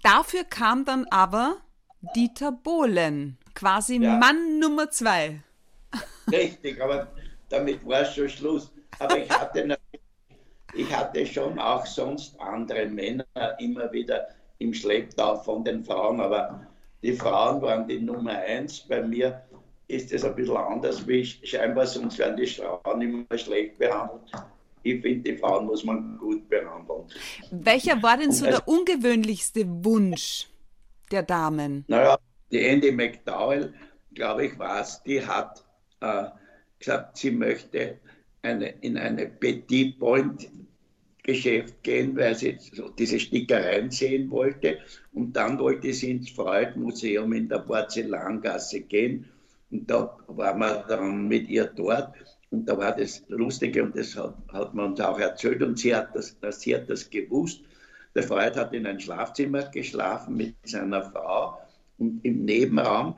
Dafür 0.03 0.45
kam 0.45 0.85
dann 0.85 1.07
aber 1.11 1.57
Dieter 2.15 2.53
Bohlen, 2.53 3.39
quasi 3.55 3.97
ja. 3.97 4.17
Mann 4.17 4.59
Nummer 4.59 4.91
zwei. 4.91 5.41
Richtig, 6.31 6.81
aber 6.83 7.09
damit 7.49 7.87
war 7.87 8.03
es 8.03 8.15
schon 8.15 8.29
Schluss. 8.29 8.71
Aber 8.99 9.19
ich 9.19 9.31
hatte, 9.31 9.79
ich 10.75 10.95
hatte 10.95 11.27
schon 11.27 11.59
auch 11.59 11.87
sonst 11.87 12.39
andere 12.41 12.87
Männer 12.87 13.25
immer 13.59 13.91
wieder 13.93 14.29
im 14.59 14.75
Schlepptau 14.75 15.37
von 15.37 15.65
den 15.65 15.85
Frauen, 15.85 16.21
aber 16.21 16.67
die 17.03 17.13
Frauen 17.13 17.61
waren 17.63 17.87
die 17.89 18.01
Nummer 18.01 18.33
eins. 18.33 18.81
Bei 18.81 19.03
mir 19.03 19.43
ist 19.89 20.13
es 20.13 20.25
ein 20.25 20.35
bisschen 20.35 20.57
anders, 20.57 21.07
wie 21.07 21.21
ich 21.21 21.41
scheinbar, 21.45 21.87
sonst 21.87 22.19
werden 22.19 22.37
die 22.37 22.47
Frauen 22.47 23.03
immer 23.03 23.39
schlecht 23.39 23.79
behandelt. 23.79 24.31
Ich 24.85 25.01
finde, 25.01 25.33
die 25.33 25.39
Frauen 25.39 25.67
muss 25.67 25.85
man 25.85 26.19
gut 26.19 26.49
behandeln. 26.49 27.05
Welcher 27.51 28.03
war 28.03 28.17
denn 28.17 28.33
so 28.33 28.47
also, 28.47 28.59
der 28.59 28.69
ungewöhnlichste 28.69 29.67
Wunsch 29.85 30.49
der 31.11 31.23
Damen? 31.23 31.85
Naja, 31.89 32.19
die 32.53 32.61
Andy 32.61 32.93
McDowell, 32.93 33.75
glaube 34.15 34.47
ich, 34.47 34.59
war 34.59 34.83
es, 34.83 35.03
die 35.03 35.25
hat 35.25 35.65
äh, 36.01 36.25
gesagt, 36.79 37.17
sie 37.17 37.31
möchte 37.31 37.99
eine, 38.43 38.69
in 38.81 38.99
eine 38.99 39.27
Petit 39.27 39.99
Point 39.99 40.49
Geschäft 41.25 41.83
gehen, 41.83 42.15
weil 42.17 42.35
sie 42.35 42.59
so 42.61 42.91
diese 42.91 43.19
Stickereien 43.19 43.91
sehen 43.91 44.31
wollte. 44.31 44.79
Und 45.15 45.33
dann 45.33 45.59
wollte 45.59 45.93
sie 45.95 46.11
ins 46.11 46.31
Freud-Museum 46.31 47.33
in 47.33 47.49
der 47.49 47.61
Porzellangasse 47.61 48.83
gehen. 48.83 49.25
Und 49.71 49.91
da 49.91 50.19
waren 50.29 50.59
wir 50.59 50.85
dann 50.87 51.27
mit 51.27 51.49
ihr 51.49 51.65
dort. 51.65 52.15
Und 52.55 52.67
da 52.67 52.79
war 52.79 52.97
das 52.97 53.23
Lustige 53.29 53.83
und 53.83 53.97
das 53.97 54.15
hat, 54.17 54.37
hat 54.53 54.75
man 54.75 54.93
uns 54.93 55.01
auch 55.01 55.19
erzählt 55.19 55.63
und 55.63 55.79
sie 55.79 55.95
hat 55.95 56.15
das, 56.15 56.37
sie 56.61 56.75
hat 56.75 56.89
das 56.89 57.11
gewusst. 57.11 57.63
Der 58.15 58.23
Freud 58.23 58.57
hat 58.57 58.73
in 58.73 58.87
ein 58.87 59.01
Schlafzimmer 59.01 59.65
geschlafen 59.65 60.37
mit 60.37 60.55
seiner 60.65 61.03
Frau 61.03 61.59
und 61.99 62.25
im 62.25 62.45
Nebenraum, 62.45 63.17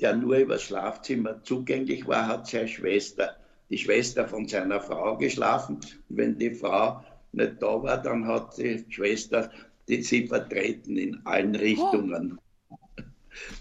der 0.00 0.16
nur 0.16 0.38
über 0.38 0.54
das 0.54 0.64
Schlafzimmer 0.64 1.40
zugänglich 1.44 2.06
war, 2.08 2.26
hat 2.26 2.48
seine 2.48 2.66
Schwester, 2.66 3.36
die 3.70 3.78
Schwester 3.78 4.26
von 4.26 4.48
seiner 4.48 4.80
Frau 4.80 5.16
geschlafen. 5.16 5.76
Und 5.76 6.18
wenn 6.18 6.36
die 6.36 6.50
Frau 6.50 7.04
nicht 7.30 7.62
da 7.62 7.80
war, 7.80 8.02
dann 8.02 8.26
hat 8.26 8.58
die 8.58 8.84
Schwester 8.88 9.50
die 9.88 10.02
sie 10.02 10.26
vertreten 10.26 10.96
in 10.96 11.20
allen 11.26 11.54
Richtungen. 11.54 12.38
Oh. 12.70 12.76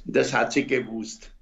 Das 0.05 0.33
hat 0.33 0.53
sie 0.53 0.65
gewusst. 0.65 1.32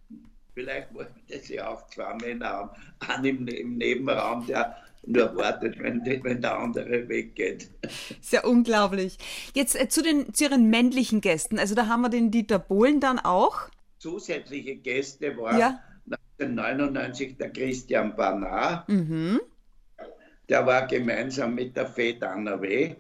Vielleicht 0.53 0.93
wollte 0.93 1.13
sie 1.41 1.61
auch 1.61 1.87
zwei 1.87 2.13
Männer 2.15 2.45
haben, 2.49 2.69
einen 2.99 3.25
im, 3.25 3.47
im 3.47 3.77
Nebenraum, 3.77 4.45
der 4.47 4.75
nur 5.03 5.35
wartet, 5.35 5.79
wenn, 5.79 6.05
wenn, 6.05 6.41
der 6.41 6.57
andere 6.57 7.07
weggeht. 7.09 7.69
Sehr 8.21 8.45
unglaublich. 8.45 9.17
Jetzt 9.53 9.79
äh, 9.79 9.87
zu, 9.87 10.03
den, 10.03 10.33
zu 10.33 10.43
Ihren 10.45 10.69
männlichen 10.69 11.21
Gästen. 11.21 11.57
Also 11.57 11.73
da 11.73 11.87
haben 11.87 12.01
wir 12.01 12.09
den 12.09 12.31
Dieter 12.31 12.59
Bohlen 12.59 12.99
dann 12.99 13.19
auch. 13.19 13.69
Zusätzliche 13.97 14.75
Gäste 14.75 15.35
waren 15.37 15.57
ja. 15.57 15.79
1999 16.39 17.37
der 17.37 17.51
Christian 17.51 18.15
Barnard. 18.15 18.87
Mhm. 18.89 19.39
Der 20.49 20.65
war 20.65 20.85
gemeinsam 20.85 21.55
mit 21.55 21.75
der 21.75 21.87
Fed 21.87 22.23
Anna 22.23 22.61
W. 22.61 22.95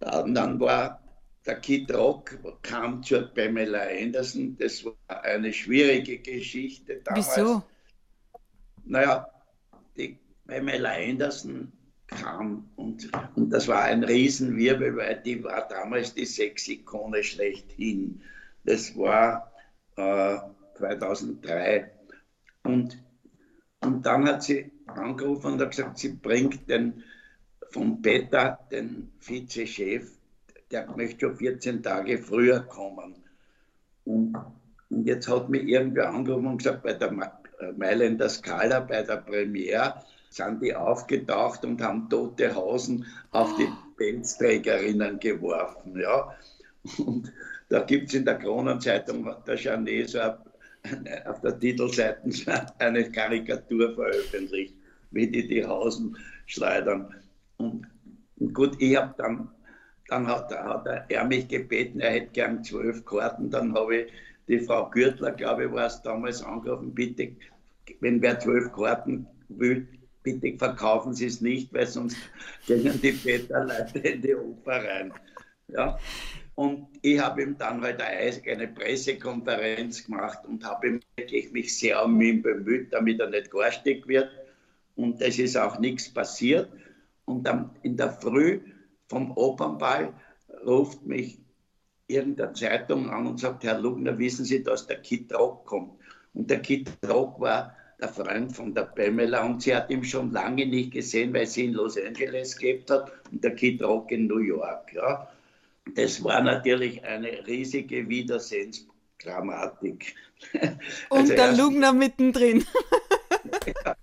Und 0.00 0.34
dann 0.34 0.60
war 0.60 1.00
der 1.46 1.56
Kid 1.56 1.92
Rock, 1.92 2.38
kam 2.62 3.02
zur 3.02 3.22
Pamela 3.34 3.82
Anderson. 3.88 4.56
Das 4.58 4.84
war 4.84 4.94
eine 5.08 5.52
schwierige 5.52 6.18
Geschichte 6.18 7.00
damals. 7.04 7.36
Wieso? 7.36 7.62
Naja, 8.84 9.26
die 9.96 10.18
Pamela 10.46 10.92
Anderson 10.92 11.72
kam 12.06 12.68
und, 12.76 13.10
und 13.36 13.50
das 13.50 13.68
war 13.68 13.84
ein 13.84 14.02
Riesenwirbel, 14.04 14.96
weil 14.96 15.22
die 15.22 15.42
war 15.44 15.66
damals 15.68 16.14
die 16.14 16.26
Sexikone 16.26 17.22
schlechthin. 17.22 18.20
Das 18.64 18.96
war 18.96 19.52
äh, 19.96 20.38
2003. 20.76 21.90
Und, 22.64 23.02
und 23.80 24.04
dann 24.04 24.26
hat 24.26 24.42
sie 24.42 24.70
angerufen 24.86 25.52
und 25.52 25.60
hat 25.60 25.70
gesagt, 25.70 25.98
sie 25.98 26.12
bringt 26.12 26.68
den 26.68 27.04
von 27.70 28.02
Beta, 28.02 28.58
den 28.70 29.12
Vizechef, 29.20 30.10
der 30.70 30.86
möchte 30.96 31.26
schon 31.26 31.36
14 31.36 31.82
Tage 31.82 32.18
früher 32.18 32.60
kommen. 32.60 33.16
Und, 34.04 34.36
und 34.88 35.06
jetzt 35.06 35.28
hat 35.28 35.48
mich 35.48 35.64
irgendwer 35.64 36.10
angerufen 36.10 36.46
und 36.46 36.58
gesagt, 36.58 36.82
bei 36.82 36.94
der 36.94 37.12
Mailänder 37.76 38.28
Skala, 38.28 38.80
bei 38.80 39.02
der 39.02 39.18
Premiere, 39.18 39.94
sind 40.30 40.62
die 40.62 40.74
aufgetaucht 40.74 41.64
und 41.64 41.82
haben 41.82 42.08
tote 42.08 42.54
Hausen 42.54 43.04
auf 43.32 43.56
die 43.56 43.68
Benzträgerinnen 43.96 45.18
geworfen. 45.18 45.98
Ja? 46.00 46.34
Und 46.98 47.32
da 47.68 47.80
gibt 47.80 48.08
es 48.08 48.14
in 48.14 48.24
der 48.24 48.38
Kronenzeitung, 48.38 49.28
der 49.46 49.56
Janet 49.56 50.10
so 50.10 50.20
auf 50.20 51.40
der 51.42 51.58
Titelseite 51.58 52.22
eine 52.78 53.10
Karikatur 53.10 53.94
veröffentlicht 53.94 54.74
wie 55.10 55.30
die 55.30 55.46
die 55.46 55.64
Hausen 55.64 56.16
schleudern. 56.46 57.14
Und 57.56 57.86
gut, 58.54 58.76
ich 58.80 58.96
habe 58.96 59.14
dann, 59.18 59.50
dann 60.10 60.26
hat, 60.26 60.50
hat 60.50 60.86
er 61.08 61.24
mich 61.24 61.48
gebeten, 61.48 62.00
er 62.00 62.12
hätte 62.12 62.32
gern 62.32 62.64
zwölf 62.64 63.04
Karten. 63.04 63.50
Dann 63.50 63.74
habe 63.74 63.96
ich 63.96 64.12
die 64.48 64.58
Frau 64.58 64.90
Gürtler, 64.90 65.32
glaube 65.32 65.64
ich, 65.64 65.72
war 65.72 65.86
es 65.86 66.02
damals 66.02 66.42
angerufen, 66.42 66.94
bitte, 66.94 67.32
wenn 68.00 68.20
wer 68.20 68.38
zwölf 68.38 68.72
Karten 68.72 69.26
will, 69.48 69.86
bitte 70.22 70.58
verkaufen 70.58 71.14
Sie 71.14 71.26
es 71.26 71.40
nicht, 71.40 71.72
weil 71.72 71.86
sonst 71.86 72.16
gehen 72.66 73.00
die 73.00 73.12
Peter-Leute 73.12 73.98
in 74.00 74.22
die 74.22 74.34
Oper 74.34 74.84
rein. 74.84 75.12
Ja. 75.68 75.98
Und 76.56 76.88
ich 77.00 77.18
habe 77.18 77.42
ihm 77.42 77.56
dann 77.56 77.80
halt 77.80 78.02
eine 78.02 78.68
Pressekonferenz 78.68 80.04
gemacht 80.04 80.40
und 80.46 80.64
habe 80.64 81.00
wirklich 81.16 81.52
mich 81.52 81.78
sehr 81.78 82.04
um 82.04 82.20
ihn 82.20 82.42
bemüht, 82.42 82.92
damit 82.92 83.20
er 83.20 83.30
nicht 83.30 83.50
garstig 83.50 84.06
wird 84.06 84.28
und 84.96 85.22
es 85.22 85.38
ist 85.38 85.56
auch 85.56 85.78
nichts 85.78 86.12
passiert. 86.12 86.68
Und 87.24 87.44
dann 87.44 87.70
in 87.82 87.96
der 87.96 88.10
Früh 88.10 88.60
vom 89.10 89.36
Opernball 89.36 90.14
ruft 90.64 91.04
mich 91.04 91.38
irgendeine 92.06 92.52
Zeitung 92.52 93.10
an 93.10 93.26
und 93.26 93.40
sagt, 93.40 93.64
Herr 93.64 93.78
Lugner, 93.78 94.16
wissen 94.18 94.44
Sie, 94.44 94.62
dass 94.62 94.86
der 94.86 95.02
Kid 95.02 95.34
Rock 95.34 95.66
kommt? 95.66 95.98
Und 96.32 96.48
der 96.48 96.60
Kid 96.60 96.88
Rock 97.08 97.40
war 97.40 97.74
der 98.00 98.08
Freund 98.08 98.54
von 98.54 98.72
der 98.72 98.84
Pamela 98.84 99.44
und 99.44 99.62
sie 99.62 99.74
hat 99.74 99.90
ihn 99.90 100.04
schon 100.04 100.30
lange 100.30 100.64
nicht 100.64 100.92
gesehen, 100.92 101.34
weil 101.34 101.46
sie 101.46 101.64
in 101.66 101.72
Los 101.74 101.98
Angeles 101.98 102.56
gelebt 102.56 102.88
hat 102.90 103.12
und 103.30 103.44
der 103.44 103.54
Kid 103.56 103.82
Rock 103.82 104.12
in 104.12 104.28
New 104.28 104.38
York. 104.38 104.92
Ja. 104.94 105.28
Das 105.96 106.22
war 106.22 106.40
natürlich 106.40 107.02
eine 107.04 107.44
riesige 107.46 108.08
Wiedersehensdramatik. 108.08 110.14
Und 111.10 111.20
also 111.20 111.34
der 111.34 111.56
Lugner 111.56 111.92
mittendrin. 111.92 112.64
ja, 113.66 113.96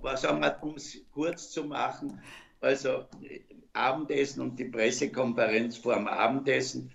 was 0.00 0.26
haben 0.26 0.40
wir, 0.40 0.56
um 0.62 0.76
es 0.76 0.98
kurz 1.12 1.50
zu 1.50 1.64
machen, 1.64 2.18
also 2.60 3.04
Abendessen 3.74 4.40
und 4.40 4.58
die 4.58 4.64
Pressekonferenz 4.64 5.76
vor 5.76 5.94
dem 5.94 6.08
Abendessen, 6.08 6.90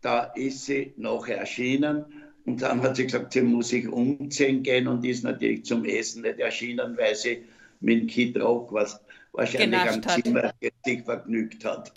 da 0.00 0.24
ist 0.34 0.64
sie 0.64 0.92
noch 0.96 1.28
erschienen 1.28 2.04
und 2.46 2.62
dann 2.62 2.82
hat 2.82 2.96
sie 2.96 3.04
gesagt, 3.04 3.32
sie 3.32 3.42
muss 3.42 3.68
sich 3.68 3.88
umziehen 3.88 4.62
gehen 4.62 4.86
und 4.86 5.04
ist 5.04 5.24
natürlich 5.24 5.64
zum 5.64 5.84
Essen 5.84 6.22
nicht 6.22 6.38
erschienen, 6.38 6.96
weil 6.96 7.14
sie 7.14 7.44
mit 7.80 8.00
dem 8.00 8.06
Kid 8.06 8.40
Rock 8.40 8.72
was 8.72 9.00
wahrscheinlich 9.32 9.80
am 9.80 10.02
Zimmer 10.02 10.52
sich 10.84 11.02
vergnügt 11.02 11.64
hat. 11.64 11.92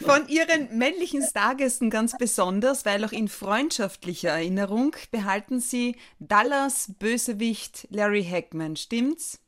Von 0.00 0.26
Ihren 0.28 0.76
männlichen 0.78 1.22
Stargästen 1.22 1.90
ganz 1.90 2.16
besonders, 2.16 2.84
weil 2.86 3.04
auch 3.04 3.12
in 3.12 3.28
freundschaftlicher 3.28 4.30
Erinnerung 4.30 4.96
behalten 5.10 5.60
Sie 5.60 5.96
Dallas 6.18 6.94
Bösewicht 6.98 7.86
Larry 7.90 8.24
Hackman, 8.24 8.76
stimmt's? 8.76 9.40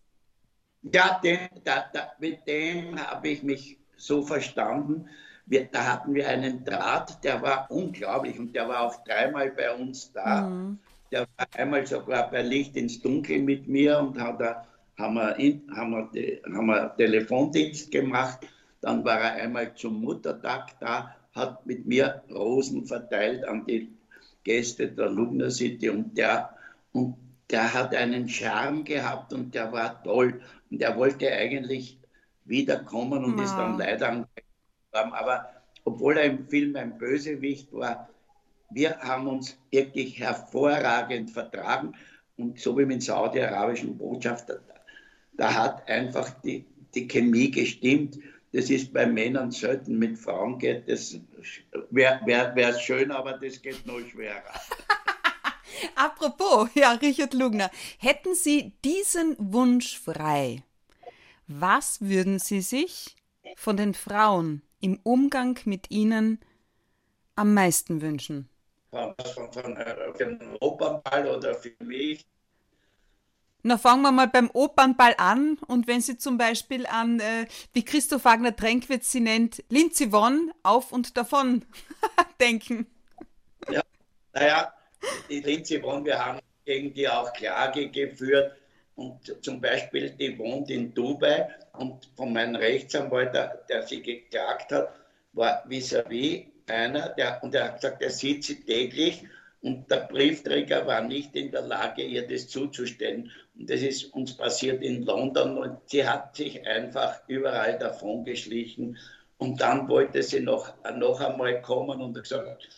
Ja, 0.82 1.20
den, 1.22 1.38
da, 1.64 1.90
da, 1.92 2.12
mit 2.18 2.46
dem 2.46 2.98
habe 2.98 3.28
ich 3.28 3.42
mich 3.42 3.79
so 4.00 4.22
verstanden. 4.22 5.08
Wir, 5.46 5.64
da 5.64 5.92
hatten 5.92 6.14
wir 6.14 6.28
einen 6.28 6.64
Draht, 6.64 7.22
der 7.24 7.42
war 7.42 7.70
unglaublich 7.70 8.38
und 8.38 8.54
der 8.54 8.68
war 8.68 8.82
auch 8.82 9.04
dreimal 9.04 9.50
bei 9.50 9.74
uns 9.74 10.12
da. 10.12 10.42
Mhm. 10.42 10.78
Der 11.10 11.26
war 11.36 11.46
einmal 11.56 11.86
sogar 11.86 12.30
bei 12.30 12.42
Licht 12.42 12.76
ins 12.76 13.00
Dunkel 13.00 13.40
mit 13.40 13.66
mir 13.66 13.98
und 13.98 14.20
hat 14.20 14.40
da, 14.40 14.66
haben, 14.96 15.14
wir 15.14 15.36
in, 15.36 15.62
haben, 15.74 16.08
wir, 16.12 16.40
haben 16.44 16.66
wir 16.66 16.94
Telefondienst 16.96 17.90
gemacht. 17.90 18.46
Dann 18.80 19.04
war 19.04 19.18
er 19.18 19.42
einmal 19.42 19.74
zum 19.74 20.00
Muttertag 20.00 20.78
da, 20.78 21.16
hat 21.34 21.66
mit 21.66 21.84
mir 21.84 22.22
Rosen 22.30 22.86
verteilt 22.86 23.44
an 23.44 23.66
die 23.66 23.90
Gäste 24.44 24.88
der 24.88 25.10
Lugner 25.10 25.50
City 25.50 25.90
und 25.90 26.16
der, 26.16 26.50
und 26.92 27.16
der 27.50 27.74
hat 27.74 27.94
einen 27.94 28.28
Charme 28.28 28.84
gehabt 28.84 29.32
und 29.32 29.54
der 29.54 29.72
war 29.72 30.02
toll. 30.02 30.40
Und 30.70 30.80
er 30.80 30.96
wollte 30.96 31.30
eigentlich 31.30 31.99
wiederkommen 32.50 33.24
und 33.24 33.38
wow. 33.38 33.44
ist 33.44 33.54
dann 33.54 33.78
leider 33.78 34.08
angekommen. 34.08 35.12
Aber 35.14 35.48
obwohl 35.84 36.18
er 36.18 36.24
im 36.24 36.46
Film 36.46 36.76
ein 36.76 36.98
Bösewicht 36.98 37.72
war, 37.72 38.10
wir 38.70 38.98
haben 38.98 39.26
uns 39.26 39.58
wirklich 39.70 40.18
hervorragend 40.18 41.30
vertragen. 41.30 41.94
Und 42.36 42.58
so 42.58 42.76
wie 42.76 42.84
mit 42.84 42.96
dem 42.96 43.00
saudi-arabischen 43.00 43.96
Botschafter, 43.96 44.60
da 45.32 45.54
hat 45.54 45.88
einfach 45.88 46.30
die, 46.42 46.64
die 46.94 47.06
Chemie 47.08 47.50
gestimmt. 47.50 48.18
Das 48.52 48.68
ist 48.68 48.92
bei 48.92 49.06
Männern 49.06 49.50
selten, 49.50 49.98
mit 49.98 50.18
Frauen 50.18 50.58
geht 50.58 50.88
das, 50.88 51.18
wäre 51.90 52.20
wär, 52.24 52.54
wär 52.56 52.78
schön, 52.78 53.12
aber 53.12 53.34
das 53.34 53.62
geht 53.62 53.86
noch 53.86 54.00
schwerer. 54.00 54.42
Apropos, 55.94 56.68
ja, 56.74 56.92
Richard 56.92 57.34
Lugner, 57.34 57.70
hätten 57.98 58.34
Sie 58.34 58.72
diesen 58.84 59.36
Wunsch 59.38 59.98
frei, 59.98 60.62
was 61.50 62.00
würden 62.00 62.38
Sie 62.38 62.60
sich 62.60 63.16
von 63.56 63.76
den 63.76 63.94
Frauen 63.94 64.62
im 64.80 65.00
Umgang 65.02 65.58
mit 65.64 65.90
ihnen 65.90 66.38
am 67.34 67.54
meisten 67.54 68.00
wünschen? 68.00 68.48
Von, 68.90 69.14
von, 69.34 69.52
von, 69.52 69.76
von 70.16 70.56
Opernball 70.60 71.28
oder 71.28 71.54
für 71.54 71.72
mich? 71.80 72.26
Na, 73.62 73.76
fangen 73.76 74.02
wir 74.02 74.12
mal 74.12 74.28
beim 74.28 74.50
Opernball 74.52 75.14
an. 75.18 75.58
Und 75.66 75.86
wenn 75.86 76.00
Sie 76.00 76.16
zum 76.16 76.38
Beispiel 76.38 76.86
an, 76.86 77.20
äh, 77.20 77.46
wie 77.72 77.84
Christoph 77.84 78.24
Wagner 78.24 78.56
Tränkwitz 78.56 79.12
sie 79.12 79.20
nennt, 79.20 79.62
Lindsay 79.68 80.12
Vonn 80.12 80.50
auf 80.62 80.92
und 80.92 81.16
davon 81.16 81.64
denken. 82.40 82.86
Ja, 83.70 83.82
naja, 84.32 84.72
die 85.28 85.40
Lindsay 85.40 85.82
Vonn, 85.82 86.04
wir 86.04 86.24
haben 86.24 86.40
gegen 86.64 86.94
die 86.94 87.08
auch 87.08 87.32
Klage 87.32 87.90
geführt. 87.90 88.56
Und 89.00 89.34
zum 89.42 89.62
Beispiel, 89.62 90.10
die 90.10 90.38
wohnt 90.38 90.68
in 90.68 90.92
Dubai 90.92 91.48
und 91.72 92.10
von 92.16 92.34
meinem 92.34 92.56
Rechtsanwalt, 92.56 93.34
der, 93.34 93.64
der 93.66 93.82
sie 93.82 94.02
geklagt 94.02 94.72
hat, 94.72 94.90
war 95.32 95.64
vis-à-vis 95.66 96.44
-vis 96.44 96.46
einer, 96.70 97.08
der, 97.08 97.42
und 97.42 97.54
er 97.54 97.64
hat 97.64 97.76
gesagt, 97.76 98.02
er 98.02 98.10
sieht 98.10 98.44
sie 98.44 98.60
täglich 98.60 99.24
und 99.62 99.90
der 99.90 100.06
Briefträger 100.10 100.86
war 100.86 101.00
nicht 101.00 101.34
in 101.34 101.50
der 101.50 101.62
Lage, 101.62 102.02
ihr 102.02 102.28
das 102.28 102.48
zuzustellen. 102.48 103.30
Und 103.58 103.70
das 103.70 103.80
ist 103.80 104.12
uns 104.12 104.36
passiert 104.36 104.82
in 104.82 105.02
London 105.06 105.56
und 105.56 105.78
sie 105.86 106.06
hat 106.06 106.36
sich 106.36 106.66
einfach 106.66 107.22
überall 107.26 107.78
davon 107.78 108.24
geschlichen. 108.24 108.98
Und 109.38 109.62
dann 109.62 109.88
wollte 109.88 110.22
sie 110.22 110.40
noch, 110.40 110.74
noch 110.94 111.20
einmal 111.22 111.62
kommen 111.62 112.02
und 112.02 112.12
gesagt, 112.12 112.68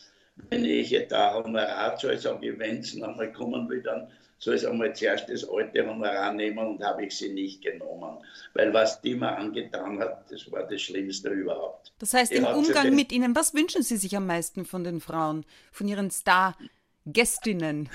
wenn 0.50 0.64
ich 0.64 0.96
da 1.08 1.34
Honorar 1.34 1.96
zahle, 1.96 2.16
sage 2.16 2.52
ich, 2.52 2.58
wenn 2.60 2.80
sie 2.80 3.00
noch 3.00 3.08
einmal 3.08 3.32
kommen 3.32 3.68
will, 3.68 3.82
dann 3.82 4.06
soll 4.42 4.56
ich 4.56 4.66
einmal 4.66 4.92
zuerst 4.92 5.28
das 5.28 5.48
alte 5.48 5.86
Honorar 5.86 6.32
nehmen 6.32 6.58
und 6.58 6.82
habe 6.82 7.06
ich 7.06 7.16
sie 7.16 7.32
nicht 7.32 7.62
genommen. 7.62 8.18
Weil 8.54 8.74
was 8.74 9.00
die 9.00 9.14
mir 9.14 9.36
angetan 9.36 10.00
hat, 10.00 10.30
das 10.32 10.50
war 10.50 10.66
das 10.66 10.82
Schlimmste 10.82 11.28
überhaupt. 11.28 11.92
Das 12.00 12.12
heißt, 12.12 12.32
die 12.32 12.36
im 12.36 12.46
Umgang 12.46 12.92
mit 12.92 13.12
ihnen, 13.12 13.36
was 13.36 13.54
wünschen 13.54 13.84
Sie 13.84 13.96
sich 13.96 14.16
am 14.16 14.26
meisten 14.26 14.64
von 14.64 14.82
den 14.82 15.00
Frauen, 15.00 15.46
von 15.70 15.86
Ihren 15.86 16.10
Star-Gästinnen? 16.10 17.88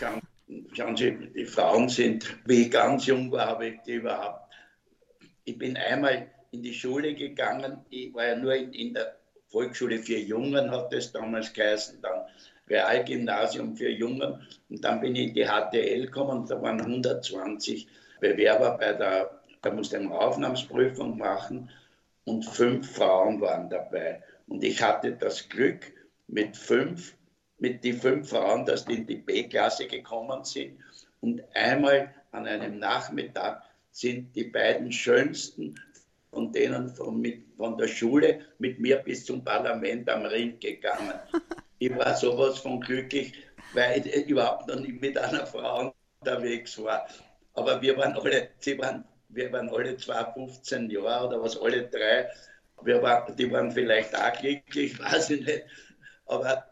Schauen 0.71 0.95
Sie, 0.95 1.17
die 1.35 1.45
Frauen 1.45 1.89
sind, 1.89 2.37
wie 2.45 2.61
ich 2.61 2.71
ganz 2.71 3.07
jung 3.07 3.29
war, 3.29 3.47
habe 3.47 3.67
ich 3.67 3.81
die 3.85 3.95
überhaupt. 3.95 4.53
Ich 5.43 5.57
bin 5.57 5.75
einmal 5.75 6.31
in 6.51 6.63
die 6.63 6.73
Schule 6.73 7.13
gegangen, 7.13 7.79
ich 7.89 8.13
war 8.13 8.25
ja 8.25 8.35
nur 8.37 8.55
in, 8.55 8.71
in 8.71 8.93
der 8.93 9.17
Volksschule 9.47 9.99
für 9.99 10.17
Jungen, 10.17 10.71
hat 10.71 10.93
das 10.93 11.11
damals 11.11 11.51
geheißen, 11.51 12.01
dann 12.01 12.21
Realgymnasium 12.69 13.75
für 13.75 13.89
Jungen. 13.89 14.41
Und 14.69 14.83
dann 14.83 14.99
bin 15.01 15.15
ich 15.15 15.29
in 15.29 15.33
die 15.33 15.45
HTL 15.45 16.05
gekommen 16.05 16.39
und 16.41 16.49
da 16.49 16.61
waren 16.61 16.81
120 16.81 17.87
Bewerber 18.19 18.77
bei 18.77 18.93
der, 18.93 19.41
da 19.61 19.71
musste 19.71 19.97
eine 19.97 20.11
Aufnahmsprüfung 20.11 21.17
machen 21.17 21.69
und 22.25 22.45
fünf 22.45 22.95
Frauen 22.95 23.39
waren 23.41 23.69
dabei. 23.69 24.23
Und 24.47 24.63
ich 24.63 24.81
hatte 24.81 25.13
das 25.13 25.47
Glück, 25.49 25.93
mit 26.27 26.57
fünf, 26.57 27.15
mit 27.57 27.83
die 27.83 27.93
fünf 27.93 28.29
Frauen, 28.29 28.65
dass 28.65 28.85
die 28.85 28.95
in 28.95 29.07
die 29.07 29.15
B-Klasse 29.15 29.87
gekommen 29.87 30.43
sind. 30.43 30.79
Und 31.21 31.41
einmal 31.55 32.13
an 32.31 32.45
einem 32.45 32.79
Nachmittag 32.79 33.63
sind 33.91 34.35
die 34.35 34.43
beiden 34.43 34.91
schönsten 34.91 35.75
von 36.31 36.51
denen 36.51 36.89
von, 36.89 37.19
mit, 37.19 37.43
von 37.55 37.77
der 37.77 37.87
Schule 37.87 38.41
mit 38.59 38.79
mir 38.79 38.97
bis 38.97 39.25
zum 39.25 39.43
Parlament 39.43 40.09
am 40.09 40.25
Ring 40.25 40.59
gegangen. 40.59 41.19
Ich 41.79 41.95
war 41.95 42.15
sowas 42.15 42.59
von 42.59 42.79
glücklich, 42.79 43.33
weil 43.73 44.05
ich 44.05 44.27
überhaupt 44.27 44.67
noch 44.67 44.79
nicht 44.79 45.01
mit 45.01 45.17
einer 45.17 45.45
Frau 45.45 45.93
unterwegs 46.19 46.81
war. 46.81 47.07
Aber 47.53 47.81
wir 47.81 47.97
waren 47.97 48.13
alle, 48.13 48.49
sie 48.59 48.77
waren, 48.77 49.03
wir 49.29 49.51
waren 49.51 49.69
alle 49.69 49.97
zwei 49.97 50.23
15 50.33 50.89
Jahre 50.89 51.27
oder 51.27 51.41
was, 51.41 51.59
alle 51.59 51.87
drei. 51.87 52.29
Wir 52.81 53.01
waren, 53.01 53.35
die 53.35 53.51
waren 53.51 53.71
vielleicht 53.71 54.15
auch 54.15 54.33
glücklich, 54.33 54.99
weiß 55.03 55.31
ich 55.31 55.45
nicht. 55.45 55.63
Aber 56.25 56.65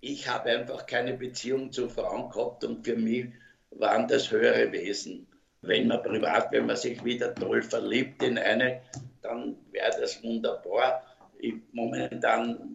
ich 0.00 0.28
habe 0.28 0.50
einfach 0.50 0.86
keine 0.86 1.14
Beziehung 1.14 1.72
zu 1.72 1.88
Frauen 1.88 2.30
gehabt 2.30 2.64
und 2.64 2.84
für 2.84 2.96
mich 2.96 3.26
waren 3.70 4.06
das 4.06 4.30
höhere 4.30 4.70
Wesen. 4.70 5.26
Wenn 5.62 5.88
man 5.88 6.02
privat, 6.02 6.52
wenn 6.52 6.66
man 6.66 6.76
sich 6.76 7.02
wieder 7.04 7.34
toll 7.34 7.62
verliebt 7.62 8.22
in 8.22 8.38
eine, 8.38 8.82
dann 9.22 9.56
wäre 9.70 9.98
das 9.98 10.22
wunderbar. 10.22 11.02
Ich, 11.38 11.54
momentan 11.72 12.73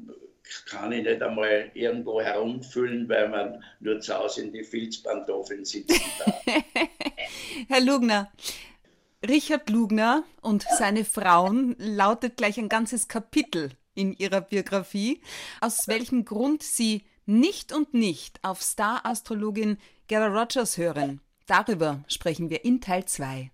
kann 0.65 0.91
ich 0.91 1.03
nicht 1.03 1.21
einmal 1.21 1.71
irgendwo 1.73 2.21
herumfüllen, 2.21 3.07
weil 3.09 3.29
man 3.29 3.63
nur 3.79 3.99
zu 3.99 4.13
Hause 4.17 4.41
in 4.43 4.53
die 4.53 4.63
Filzpantoffeln 4.63 5.65
sitzen 5.65 6.01
darf. 6.19 6.43
Herr 7.67 7.81
Lugner, 7.81 8.31
Richard 9.27 9.69
Lugner 9.69 10.23
und 10.41 10.65
seine 10.77 11.05
Frauen 11.05 11.75
lautet 11.77 12.37
gleich 12.37 12.57
ein 12.57 12.69
ganzes 12.69 13.07
Kapitel 13.07 13.71
in 13.93 14.13
ihrer 14.13 14.41
Biografie, 14.41 15.21
aus 15.61 15.87
welchem 15.87 16.25
Grund 16.25 16.63
sie 16.63 17.03
nicht 17.25 17.73
und 17.73 17.93
nicht 17.93 18.39
auf 18.43 18.61
Star-Astrologin 18.61 19.77
Gera 20.07 20.27
Rogers 20.27 20.77
hören. 20.77 21.21
Darüber 21.45 22.03
sprechen 22.07 22.49
wir 22.49 22.63
in 22.63 22.79
Teil 22.79 23.05
2. 23.05 23.51